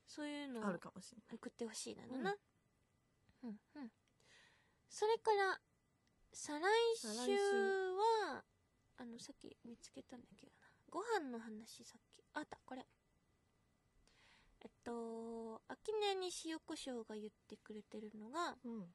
[0.06, 2.36] そういうのあるかもしれない送ってほしいなのな。
[3.44, 3.90] うん、うん、
[4.88, 5.58] それから、
[6.32, 6.64] 再来
[6.96, 7.32] 週
[7.94, 8.44] は、
[8.98, 10.68] あの、さっき見つけたんだけどな。
[10.90, 12.22] ご飯の話さっき。
[12.34, 12.86] あった、これ。
[14.60, 18.94] えっと、秋音に塩コショウが言ってくれてるのが、うん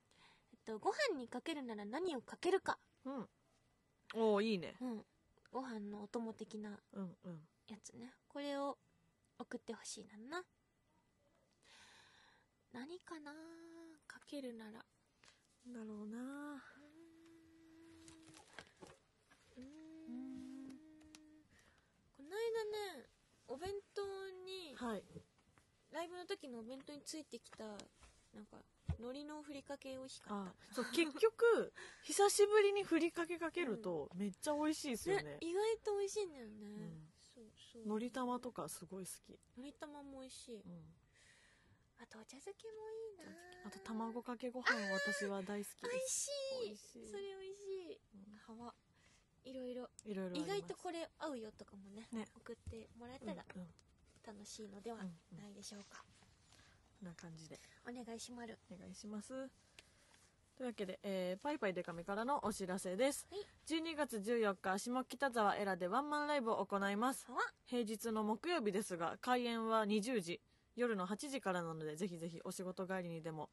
[0.52, 2.80] えっと、ご飯にかけるなら何をかけるか。
[3.06, 3.30] うん
[4.16, 5.06] おおいいねうん。
[5.52, 8.14] ご飯のお供的なうんうんやつね。
[8.30, 8.78] これを
[9.38, 10.46] 送ってほしいなのな。
[12.72, 13.34] 何かな？
[14.08, 14.86] かけるなら。
[15.68, 16.64] だろうな
[19.58, 20.78] うーん
[22.16, 23.10] この間ね、
[23.48, 24.02] お弁当
[24.46, 25.04] に、はい。
[25.92, 27.66] ライブの時のお弁当についてきた、
[28.34, 28.58] なんか、
[29.00, 31.74] 海苔のふりかけ美味しかあっそう結局
[32.04, 35.12] 久しぶりにふりかけかけるとめっちゃ美味しいですた。
[35.12, 35.38] よね。
[35.42, 36.68] 意外と美味しいんだよね。
[36.68, 37.12] ん。
[37.22, 37.86] そうそう。
[37.86, 40.56] のり玉とかすごい好き、海苔玉も美味しい。
[40.56, 40.96] うん、
[41.98, 43.26] あとお茶漬けもいいな。
[43.66, 46.24] あと卵かけご飯私は大好きです。
[46.24, 46.28] し
[46.64, 46.66] い。
[46.66, 47.08] 美味しい。
[47.12, 48.02] それ美味しい。
[48.48, 48.74] 葉は、
[49.48, 49.90] いろいろ。
[50.06, 52.28] いろいろ意外とこれ合うよとかもねね。
[52.36, 53.36] 送ってもらえうんうん。
[53.36, 53.46] たら
[54.28, 56.04] 楽しいのではないでしょうか、
[57.00, 57.60] こんな感じで。
[57.88, 59.50] お願いしまるお願いします。
[60.58, 63.46] というわけで、えーパイパイデカミからのお知らせです、はい。
[63.68, 67.26] 12月14日下北沢エラでワンマンライブを行います。
[67.32, 67.38] は。
[67.66, 70.42] 平日の木曜日ですが開演は20時。
[70.76, 73.50] 夜の8時からなのでぜひぜひお仕事帰りにでも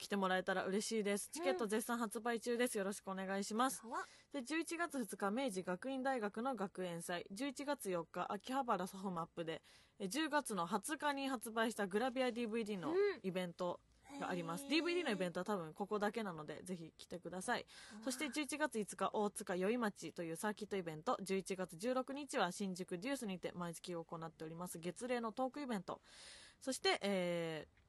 [0.00, 1.28] 来てもらえたら嬉しいです。
[1.30, 2.78] チケット絶賛発売中です。
[2.78, 7.26] よろしくお願いします、はで11月2日明治学院大学の学園祭。
[7.34, 9.60] 11月4日秋葉原ソフマップで
[9.98, 12.96] え10月の20日に発売したグラビア DVD のうん。
[13.22, 13.78] イベント
[14.18, 17.66] があります、DVD のイベントは多分ここだけなのでぜひ来てください。
[18.02, 21.18] そして11月5日大塚宵町というサーキットイベント。
[21.22, 24.78] 11月16日は新宿デュースにて毎月行っております。
[24.78, 26.00] 月例のトークイベント。
[26.58, 27.79] そしてえー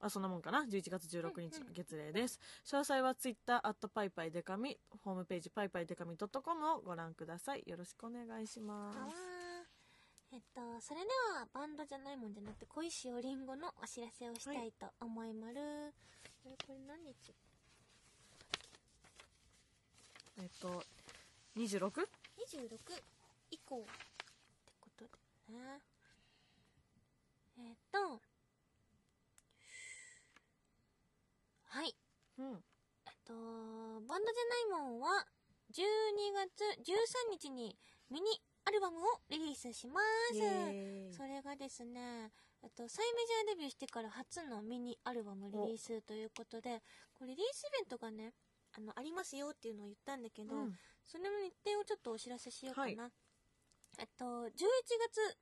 [0.00, 1.72] あそんなもんかな？11月16日うんうん。
[1.74, 2.40] 月例です。
[2.64, 7.62] 詳細は Twitter アットパイパイデカミホームページパイパイデカミ .com をご覧ください。
[7.66, 8.98] よろしくお願いします。
[8.98, 9.08] は
[10.32, 11.06] えっとそれで
[11.38, 15.92] はバンドじゃないもんじゃなくて小石おりんごのお知らせをしたいと思いまる、
[16.42, 17.34] これこれ何日？
[20.38, 20.82] えっと
[21.56, 21.90] 26?
[21.90, 23.02] 26
[23.50, 23.84] 以降
[25.50, 25.80] ね。
[27.58, 28.20] えーっと、
[31.70, 31.94] はい。
[32.38, 32.64] うん
[33.06, 35.24] えっと、バンドじゃないもんは、
[35.72, 37.78] 12月13日に
[38.10, 38.26] ミニ
[38.64, 40.00] アルバムをリリースしま
[40.32, 41.16] す。
[41.16, 46.82] それがですね、えっと、再メジャーデビューしてから初のミニアルバムリリースということで、
[47.14, 48.34] これリリースイベントがね、
[48.76, 53.02] あの、ありますよっていうのを言ったんだけど、うんそれの日程をちょっとお知らせしようかな。
[53.02, 53.12] はい
[53.98, 55.38] えっと、11月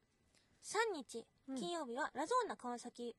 [0.63, 3.15] 3日、うん金曜日は、ラゾーナ川崎、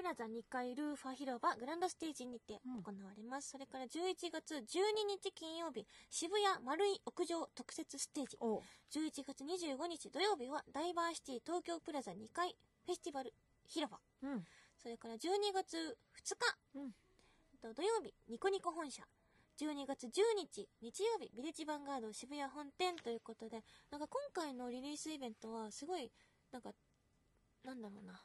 [0.00, 3.50] プラザ2階ルーファ広場グランドステージにてうん行われます。
[3.50, 4.64] それから11月12
[5.06, 8.38] 日金曜日、渋谷丸い屋上特設ステージ。
[8.40, 13.34] お11月25日土曜日は、ダイバーシティ東京プラザ2階フェスティバル
[13.68, 14.00] 広場。
[14.22, 14.44] うん
[14.78, 16.92] それから12月2日、うん
[17.60, 19.02] と土曜日、ニコニコ本社。
[19.58, 26.10] 12月10日、日曜日、ビレッジヴァンガード渋谷本店ということで、なんか今回のリリースイベントは、すごい、
[26.52, 26.72] なんか、
[27.64, 28.18] なんだろうな。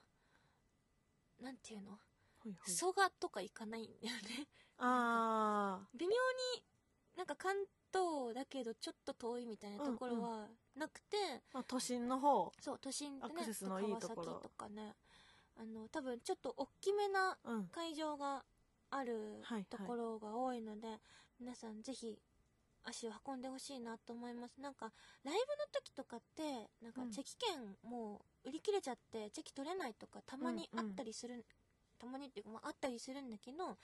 [1.41, 1.91] なんていうの？
[1.91, 1.97] は
[2.45, 2.71] いはい。
[2.71, 4.47] 蘇我とか行かないんだよね。
[4.77, 6.63] あ微妙に
[7.15, 7.55] なんか関
[7.93, 12.51] 東だけどちょっと遠いみたいなところはなくて、ー、まあ、都心の方。
[12.59, 14.23] そう、都心ってね、アクセスのいいところ。
[14.23, 14.95] 川崎とかね、
[15.57, 17.67] あの、多分ちょっと大きめなうん。
[17.67, 18.43] 会場が
[18.91, 20.99] あるはいはいところが多いので、
[21.39, 22.19] 皆さんぜひ
[22.83, 24.59] 足を運んでほしいなと思います。
[24.59, 24.91] なんか、
[25.23, 27.11] ライブの時とかって、なんかうん。
[27.11, 31.45] チェキ券もう売り切れちゃって、チェキ取れないとかたまにあったりする、
[31.99, 33.77] たまにっていうか、まあ、あったりするんだけど、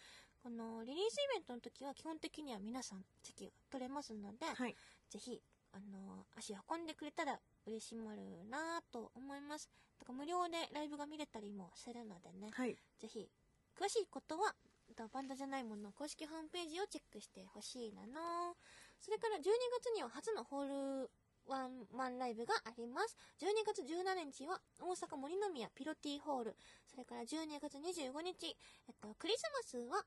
[0.43, 4.75] このリリースイベントの時は基本的には皆さんチェキが取れますので、はい
[5.09, 5.41] ぜひ、
[5.73, 7.37] あの、足運んでくれたら
[7.67, 9.69] 嬉しまるなと思います。
[9.99, 13.29] だから無料でライブが見れたりもするのでね、はいぜひ、
[13.77, 14.55] 詳しいことは、
[14.95, 18.55] とバンドじゃないものの公式ホームページをチェックしてほしいなの。
[18.99, 21.09] それから12月には初のホール
[21.47, 23.17] ワンマンライブがあります。
[23.39, 26.55] 12月17日は大阪森の宮ピロティホール。
[26.87, 28.55] それから12月25日、
[28.87, 30.05] えっと、クリスマスは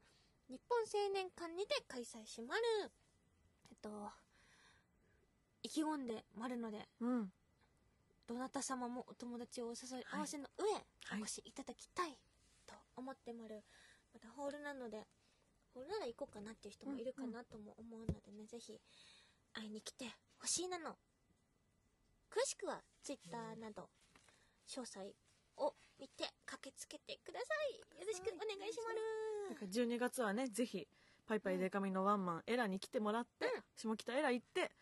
[0.48, 2.62] 日本青年館にて開催しまる。
[3.70, 4.10] えっと、
[5.62, 7.32] 意気込んでまるので、うん
[8.26, 12.16] どなた様もお友達をお誘い合わせの上、はいお越しいただきたい
[12.66, 13.62] と思ってまる。
[14.14, 15.06] またホールなので、
[15.74, 18.80] ホールなら行こうかなっていう人もいるかなとも思うのでね、ぜひ
[19.52, 20.06] 会いに来て
[20.38, 20.96] ほしいなの。
[22.30, 23.88] 詳しくは Twitter など、
[24.68, 25.14] 詳細
[25.58, 27.78] を見て駆けつけてください。
[27.78, 28.94] よろしくお願いしま
[29.50, 30.88] だから12月はねぜひ
[31.26, 34.72] パイパイデカミのワンマンエラに来てもらって、うん下北エラ行って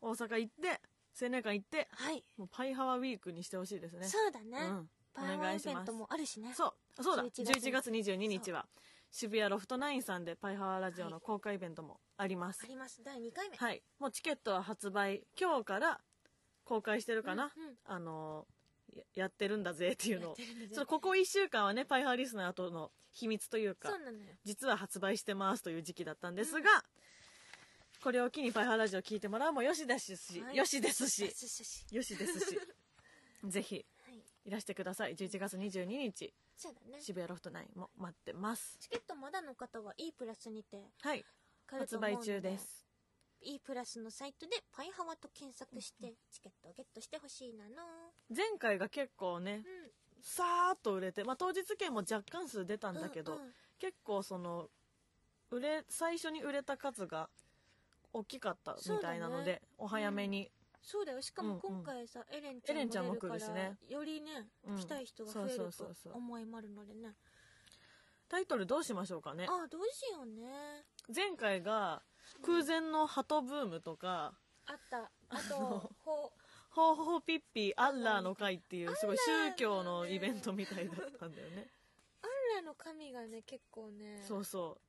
[0.00, 0.80] 大阪行って
[1.20, 1.86] 青年館行ってる。
[1.92, 2.24] はい。
[2.36, 4.58] もうパイハワウィークにしてほしいですねそうだね。
[4.66, 6.52] うんパワお願いしますーイベントもあるしね。
[6.54, 8.66] そうそうだ11 11月22日は
[9.10, 13.02] 渋谷ロフトナインさんでパイハワラジオの公開イベントもありますあります。
[13.02, 13.56] 第2回目。
[13.56, 16.00] はいもうチケットは発売今日から
[16.66, 17.76] 公開してるかな、うんうん。
[17.84, 18.46] あの
[18.94, 20.36] ややってるんだぜっていうのを。
[20.86, 23.90] ここ1週間はねパイハワリスナーとの秘密というか。
[24.44, 26.70] 実は発売してますという時期だったんですが、
[28.02, 30.56] これを機にパイハワラジオ聞いてもらうもよしですし、はい。
[30.56, 31.22] よしですし。
[31.90, 32.58] よしですし。
[33.44, 34.22] ぜひはい。
[34.44, 35.14] いらしてください。
[35.14, 36.34] 11月22日。
[36.56, 37.00] そうだね。
[37.00, 38.78] 渋谷ロフトナインも待ってます。
[38.80, 41.24] チケットまだの方は E プラスにてはい。
[41.66, 42.85] 発売中です
[43.42, 47.74] E プラスのサイトでパイハワと検索してチケットをゲットしてほしいなの。
[48.34, 50.22] 前回が結構ねうん。
[50.22, 53.52] さーっと売れて、まあ、当日券も若干数出たんだけど、うんうん。
[53.78, 54.68] 結構その
[55.50, 57.28] 売れ最初に売れた数が
[58.12, 60.50] 大きかったみたいなので、お早めに、
[60.82, 61.20] そうだよ。
[61.20, 61.60] しかもうんうん。
[61.60, 63.76] 今回さ、エレンちゃんエレンちゃんも出るから来るしね。
[63.88, 64.76] よりね、うん。
[64.76, 67.14] 来たい人が増えると思いもあるのでね。
[68.28, 69.46] タイトルどうしましょうかね。
[69.48, 70.84] ああどうしようね。
[71.14, 72.02] 前回が
[72.42, 74.34] 空前の鳩ブームとか、
[74.66, 75.10] あった。
[75.28, 76.32] あとのほ
[76.70, 81.70] ホーホーピッピーアッラーの会っていうすごい宗教のイベントみたいだったんだよね。
[82.22, 84.80] アンラの神がね結構ねそうそう。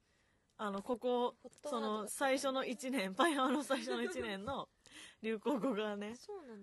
[0.60, 4.68] あのここその最初の1年パイハワの最初の1年の
[5.22, 6.16] 流行語がね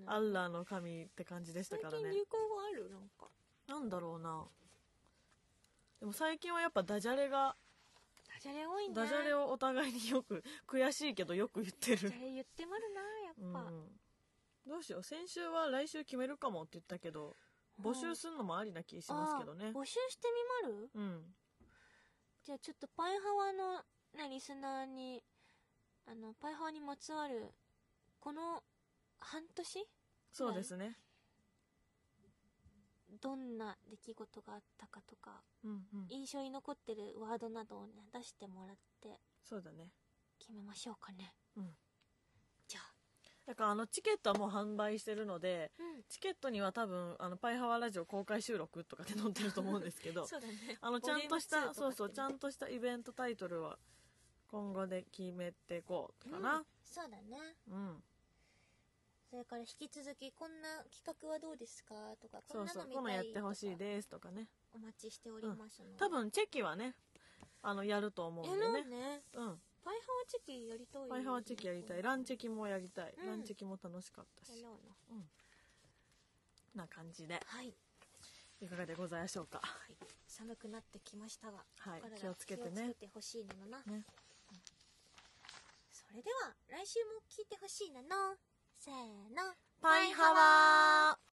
[0.06, 2.10] アッラーの神って感じでした最からね。
[2.10, 2.90] 近流行語ある？
[2.90, 3.30] なんか。
[3.68, 4.44] なんだろうな。
[6.00, 7.56] でも最近はやっぱダジャレがダ
[8.44, 8.94] ジャレ多いね。
[8.94, 12.02] ダジャレをお互いによく悔しいけどよく言ってる。
[12.02, 13.52] ダジャレ言ってまるなやっうん。
[13.54, 13.72] ぱ、
[14.66, 17.36] どうしよう先週は来週決めるかもって言ったけど
[17.80, 19.72] 募集するのもありな気しますけどね。
[19.74, 20.28] あ募集して
[20.62, 20.90] みまる？
[20.94, 21.22] うん。
[22.44, 23.82] じゃあちょっとパイハワの、
[24.22, 25.22] ね、リスナーに
[26.06, 27.50] あのパイハワにまつわる
[28.20, 28.62] この
[29.20, 29.88] 半年？
[30.30, 30.98] そうですね
[33.20, 36.06] どんな出来事があったかとかうんうん。
[36.08, 39.90] 印象に残ってるワードなどをね出してもらってそうだね。
[40.38, 41.32] 決めましょうかね。
[41.56, 41.70] うん。
[42.66, 42.94] じゃあ。
[43.46, 46.02] だからあのチケットはもう販売してるのでうん。
[46.08, 50.54] チケットには多分あのパイハワラジオ公開収録とかって載ってると思うんですけど そうだね。
[50.80, 53.78] あのちゃんとしたボリューム2そうそうちゃとんとしたイベントタイトルは
[54.48, 56.58] 今後で決めていこうかな。
[56.58, 56.66] うん。
[56.84, 57.56] そうだね。
[57.68, 58.04] うん、
[59.34, 61.96] それから引き続きこんな企画はどうですか？
[62.22, 64.46] とかこそうんなそうこのやっの見たいとかてほしいですとかね。
[64.72, 66.94] お待ちしておりますので、多分チェキはね
[67.60, 68.84] あのやると思うんでね。
[68.84, 69.22] ね。
[69.34, 69.58] うん。
[69.82, 72.02] パイハワチェキやりたいパイハワチェキやりたい。
[72.02, 73.26] ランチェキもやりたい、うん。
[73.26, 74.60] ランチェキも楽しかったし。
[74.60, 74.62] う
[76.76, 76.84] な。
[76.84, 77.40] な感じで。
[77.44, 77.74] はい、
[78.60, 79.58] いかがでございましょうか。
[79.64, 79.96] はい、
[80.28, 81.98] 寒くなってきましたが、はい。
[81.98, 82.70] お体気をつけてね。
[82.70, 84.04] 気をつけてほしいなのな、ね。
[85.90, 88.00] それでは来週も聞いてほしいな。
[88.00, 88.36] の
[88.84, 88.94] せー
[89.34, 89.54] の。
[89.80, 91.33] パイハワー